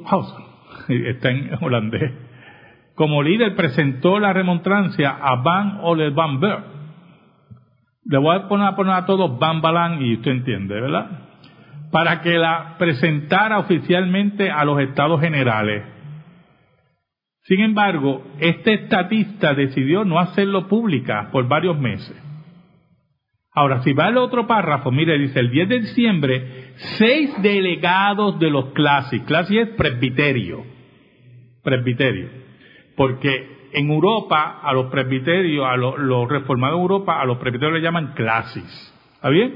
House, 0.06 0.34
está 0.88 1.30
en 1.30 1.52
holandés, 1.62 2.12
como 2.96 3.22
líder 3.22 3.56
presentó 3.56 4.20
la 4.20 4.32
remontrancia 4.34 5.10
a 5.10 5.36
Van 5.42 5.80
Ole 5.82 6.12
Van 6.12 6.40
Ber. 6.40 6.60
Le 8.06 8.18
voy 8.18 8.36
a 8.36 8.48
poner, 8.48 8.68
a 8.68 8.76
poner 8.76 8.94
a 8.94 9.06
todos 9.06 9.38
Van 9.40 9.62
Balan 9.62 10.02
y 10.02 10.14
usted 10.14 10.32
entiende, 10.32 10.80
¿verdad? 10.80 11.10
Para 11.92 12.22
que 12.22 12.38
la 12.38 12.76
presentara 12.78 13.60
oficialmente 13.60 14.50
a 14.50 14.64
los 14.64 14.80
estados 14.80 15.20
generales. 15.20 15.84
Sin 17.44 17.62
embargo, 17.62 18.24
este 18.40 18.74
estatista 18.74 19.54
decidió 19.54 20.04
no 20.06 20.20
hacerlo 20.20 20.68
pública 20.68 21.30
por 21.32 21.48
varios 21.48 21.78
meses. 21.78 22.16
Ahora, 23.56 23.82
si 23.84 23.94
va 23.94 24.08
al 24.08 24.18
otro 24.18 24.46
párrafo, 24.48 24.92
mire, 24.92 25.18
dice, 25.18 25.40
el 25.40 25.50
10 25.50 25.70
de 25.70 25.80
diciembre, 25.80 26.74
seis 26.98 27.34
delegados 27.42 28.38
de 28.38 28.50
los 28.50 28.74
clases, 28.74 29.22
clase 29.22 29.62
es 29.62 29.70
presbiterio, 29.70 30.66
presbiterio. 31.64 32.28
Porque 32.98 33.70
en 33.72 33.90
Europa, 33.90 34.60
a 34.62 34.74
los 34.74 34.88
presbiterios, 34.88 35.66
a 35.66 35.78
los, 35.78 36.30
reformados 36.30 36.78
de 36.78 36.82
Europa, 36.82 37.22
a 37.22 37.26
los 37.26 37.38
presbiterios 37.38 37.78
le 37.78 37.82
llaman 37.82 38.14
clasis. 38.14 38.94
¿Está 39.16 39.30
bien? 39.30 39.54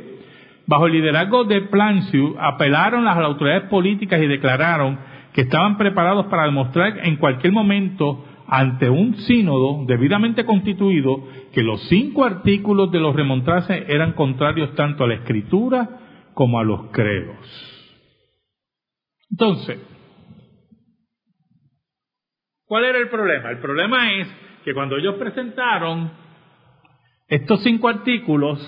Bajo 0.66 0.88
el 0.88 0.93
liderazgo 0.93 1.43
de 1.43 1.62
Planciu, 1.64 2.38
apelaron 2.39 3.04
las 3.04 3.18
autoridades 3.18 3.70
políticas 3.70 4.22
y 4.22 4.28
declararon 4.28 4.97
que 5.34 5.41
estaban 5.41 5.78
preparados 5.78 6.28
para 6.28 6.45
demostrar 6.45 7.00
en 7.06 7.18
cualquier 7.18 7.52
momento 7.52 8.26
ante 8.52 8.89
un 8.89 9.16
sínodo 9.16 9.86
debidamente 9.86 10.43
constituido 10.43 11.24
que 11.54 11.62
los 11.62 11.88
cinco 11.88 12.26
artículos 12.26 12.91
de 12.91 13.00
los 13.00 13.16
remontrases 13.16 13.88
eran 13.88 14.14
contrarios 14.14 14.74
tanto 14.76 15.04
a 15.04 15.08
la 15.08 15.16
escritura 15.16 16.00
como 16.34 16.60
a 16.60 16.64
los 16.64 16.89
credos. 16.91 17.38
Entonces, 19.30 19.80
¿cuál 22.66 22.86
era 22.86 22.97
el 22.97 23.10
problema? 23.10 23.52
El 23.52 23.60
problema 23.60 24.14
es 24.14 24.28
que 24.66 24.74
cuando 24.74 24.97
ellos 24.97 25.16
presentaron 25.16 26.12
estos 27.28 27.62
cinco 27.62 27.88
artículos 27.88 28.60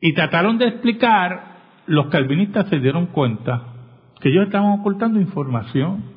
y 0.00 0.14
trataron 0.14 0.58
de 0.58 0.68
explicar, 0.68 1.56
los 1.86 2.06
calvinistas 2.06 2.68
se 2.68 2.78
dieron 2.78 3.06
cuenta 3.06 3.72
que 4.20 4.28
ellos 4.28 4.46
estaban 4.46 4.78
ocultando 4.78 5.20
información 5.20 6.15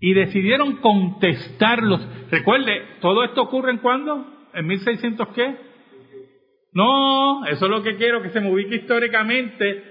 y 0.00 0.14
decidieron 0.14 0.76
contestarlos. 0.76 2.06
Recuerde, 2.30 2.82
todo 3.00 3.22
esto 3.22 3.42
ocurre 3.42 3.70
en 3.70 3.78
cuándo? 3.78 4.26
¿En 4.54 4.66
1600 4.66 5.28
qué? 5.28 5.56
No, 6.72 7.44
eso 7.46 7.66
es 7.66 7.70
lo 7.70 7.82
que 7.82 7.96
quiero 7.96 8.22
que 8.22 8.30
se 8.30 8.40
me 8.40 8.50
ubique 8.50 8.76
históricamente, 8.76 9.84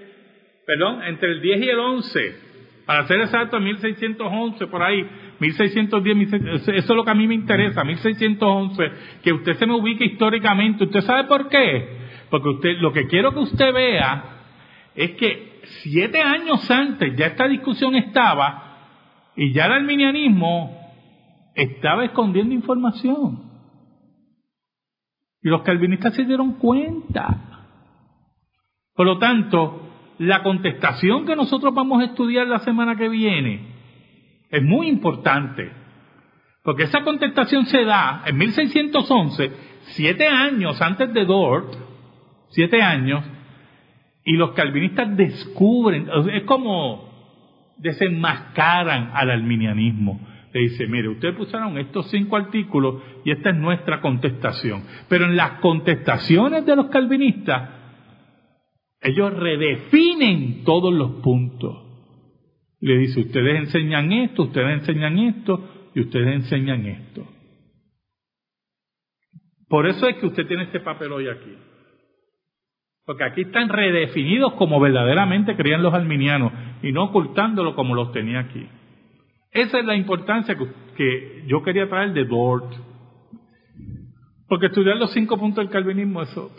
perdón, 0.66 1.02
entre 1.04 1.32
el 1.32 1.40
10 1.40 1.62
y 1.62 1.68
el 1.68 1.78
11. 1.78 2.50
Para 2.86 3.06
ser 3.06 3.20
exacto, 3.20 3.60
1611, 3.60 4.66
por 4.66 4.82
ahí, 4.82 5.06
1610, 5.38 6.32
eso 6.32 6.72
es 6.72 6.88
lo 6.88 7.04
que 7.04 7.10
a 7.10 7.14
mí 7.14 7.26
me 7.28 7.34
interesa, 7.34 7.84
1611, 7.84 8.90
que 9.22 9.32
usted 9.32 9.54
se 9.54 9.66
me 9.66 9.74
ubique 9.74 10.04
históricamente. 10.04 10.84
¿Usted 10.84 11.02
sabe 11.02 11.24
por 11.24 11.48
qué? 11.48 12.00
Porque 12.30 12.48
usted, 12.48 12.78
lo 12.78 12.92
que 12.92 13.06
quiero 13.06 13.32
que 13.32 13.40
usted 13.40 13.72
vea 13.72 14.24
es 14.96 15.12
que 15.12 15.60
siete 15.82 16.20
años 16.20 16.68
antes 16.68 17.14
ya 17.14 17.26
esta 17.26 17.46
discusión 17.46 17.94
estaba 17.94 18.69
y 19.36 19.52
ya 19.52 19.66
el 19.66 19.72
arminianismo 19.72 20.76
estaba 21.54 22.04
escondiendo 22.04 22.54
información. 22.54 23.50
Y 25.42 25.48
los 25.48 25.62
calvinistas 25.62 26.14
se 26.14 26.24
dieron 26.24 26.54
cuenta. 26.54 27.66
Por 28.94 29.06
lo 29.06 29.18
tanto, 29.18 29.88
la 30.18 30.42
contestación 30.42 31.24
que 31.24 31.36
nosotros 31.36 31.72
vamos 31.74 32.02
a 32.02 32.06
estudiar 32.06 32.46
la 32.46 32.58
semana 32.58 32.96
que 32.96 33.08
viene 33.08 33.70
es 34.50 34.62
muy 34.62 34.88
importante. 34.88 35.72
Porque 36.62 36.82
esa 36.82 37.02
contestación 37.02 37.64
se 37.66 37.84
da 37.84 38.22
en 38.26 38.36
1611, 38.36 39.52
siete 39.94 40.26
años 40.26 40.80
antes 40.82 41.12
de 41.14 41.24
Dort, 41.24 41.74
siete 42.50 42.82
años, 42.82 43.24
y 44.24 44.32
los 44.32 44.50
calvinistas 44.52 45.16
descubren, 45.16 46.08
es 46.32 46.42
como 46.42 47.09
desenmascaran 47.80 49.10
al 49.14 49.30
arminianismo. 49.30 50.20
Le 50.52 50.60
dice, 50.62 50.86
mire, 50.86 51.08
ustedes 51.08 51.36
pusieron 51.36 51.78
estos 51.78 52.10
cinco 52.10 52.36
artículos 52.36 53.02
y 53.24 53.30
esta 53.30 53.50
es 53.50 53.56
nuestra 53.56 54.00
contestación. 54.00 54.82
Pero 55.08 55.26
en 55.26 55.36
las 55.36 55.60
contestaciones 55.60 56.66
de 56.66 56.76
los 56.76 56.86
calvinistas, 56.86 57.70
ellos 59.00 59.32
redefinen 59.34 60.64
todos 60.64 60.92
los 60.92 61.22
puntos. 61.22 61.86
Le 62.80 62.98
dice, 62.98 63.20
ustedes 63.20 63.58
enseñan 63.58 64.12
esto, 64.12 64.44
ustedes 64.44 64.80
enseñan 64.80 65.18
esto 65.18 65.90
y 65.94 66.00
ustedes 66.00 66.34
enseñan 66.34 66.86
esto. 66.86 67.26
Por 69.68 69.86
eso 69.86 70.08
es 70.08 70.16
que 70.16 70.26
usted 70.26 70.46
tiene 70.46 70.64
este 70.64 70.80
papel 70.80 71.12
hoy 71.12 71.28
aquí. 71.28 71.54
Porque 73.06 73.24
aquí 73.24 73.42
están 73.42 73.68
redefinidos 73.68 74.54
como 74.54 74.80
verdaderamente 74.80 75.56
creían 75.56 75.82
los 75.82 75.94
arminianos 75.94 76.52
y 76.82 76.92
no 76.92 77.04
ocultándolo 77.04 77.74
como 77.74 77.94
los 77.94 78.12
tenía 78.12 78.40
aquí. 78.40 78.66
Esa 79.52 79.78
es 79.78 79.84
la 79.84 79.96
importancia 79.96 80.56
que, 80.56 81.44
yo 81.46 81.62
quería 81.62 81.88
traer 81.88 82.12
de 82.12 82.24
Dort. 82.24 82.72
Porque 84.48 84.66
estudiar 84.66 84.96
los 84.96 85.12
cinco 85.12 85.38
puntos 85.38 85.64
del 85.64 85.72
calvinismo, 85.72 86.22
eso, 86.22 86.50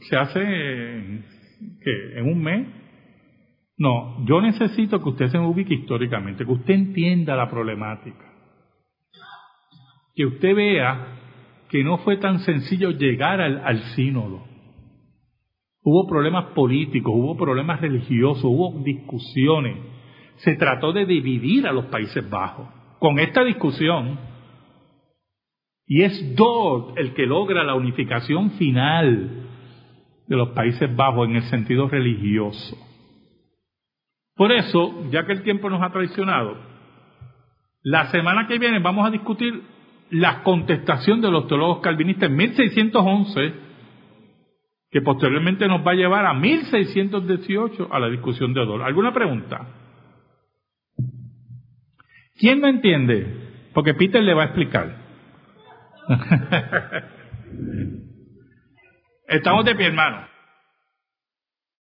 se 0.00 0.16
hace 0.16 0.40
en, 0.40 1.24
en 1.84 2.24
un 2.26 2.42
mes. 2.42 2.68
No, 3.76 4.24
yo 4.26 4.40
necesito 4.40 5.00
que 5.00 5.08
usted 5.08 5.28
se 5.28 5.38
ubique 5.38 5.74
históricamente, 5.74 6.44
que 6.44 6.52
usted 6.52 6.74
entienda 6.74 7.36
la 7.36 7.48
problemática. 7.48 8.24
Que 10.14 10.26
usted 10.26 10.54
vea 10.54 11.06
que 11.70 11.84
no 11.84 11.98
fue 11.98 12.16
tan 12.16 12.40
sencillo 12.40 12.90
llegar 12.90 13.40
al 13.40 13.78
sínodo 13.94 14.47
Hubo 15.90 16.06
problemas 16.06 16.52
políticos, 16.52 17.14
hubo 17.16 17.34
problemas 17.34 17.80
religiosos, 17.80 18.44
hubo 18.44 18.78
discusiones. 18.84 19.78
Se 20.36 20.54
trató 20.56 20.92
de 20.92 21.06
dividir 21.06 21.66
a 21.66 21.72
los 21.72 21.86
Países 21.86 22.28
Bajos. 22.28 22.68
Con 22.98 23.18
esta 23.18 23.42
discusión, 23.42 24.18
y 25.86 26.02
es 26.02 26.36
Dort 26.36 26.98
el 26.98 27.14
que 27.14 27.24
logra 27.24 27.64
la 27.64 27.74
unificación 27.74 28.50
final 28.50 29.46
de 30.26 30.36
los 30.36 30.50
Países 30.50 30.94
Bajos 30.94 31.26
en 31.26 31.36
el 31.36 31.42
sentido 31.44 31.88
religioso. 31.88 32.76
Por 34.36 34.52
eso, 34.52 35.08
ya 35.10 35.24
que 35.24 35.32
el 35.32 35.42
tiempo 35.42 35.70
nos 35.70 35.80
ha 35.80 35.90
traicionado, 35.90 36.54
la 37.82 38.10
semana 38.10 38.46
que 38.46 38.58
viene 38.58 38.80
vamos 38.80 39.06
a 39.06 39.10
discutir 39.10 39.62
la 40.10 40.42
contestación 40.42 41.22
de 41.22 41.30
los 41.30 41.46
teólogos 41.46 41.80
calvinistas 41.80 42.28
en 42.28 42.36
1611 42.36 43.67
que 44.90 45.02
posteriormente 45.02 45.68
nos 45.68 45.86
va 45.86 45.92
a 45.92 45.96
llevar 45.96 46.26
a 46.26 46.34
1618 46.34 47.88
a 47.92 47.98
la 47.98 48.08
discusión 48.08 48.54
de 48.54 48.60
Odol. 48.60 48.82
¿Alguna 48.82 49.12
pregunta? 49.12 49.66
¿Quién 52.36 52.60
no 52.60 52.68
entiende? 52.68 53.70
Porque 53.74 53.94
Peter 53.94 54.22
le 54.22 54.34
va 54.34 54.42
a 54.42 54.46
explicar. 54.46 54.96
Estamos 59.28 59.64
de 59.64 59.74
pie, 59.74 59.86
hermano. 59.88 60.26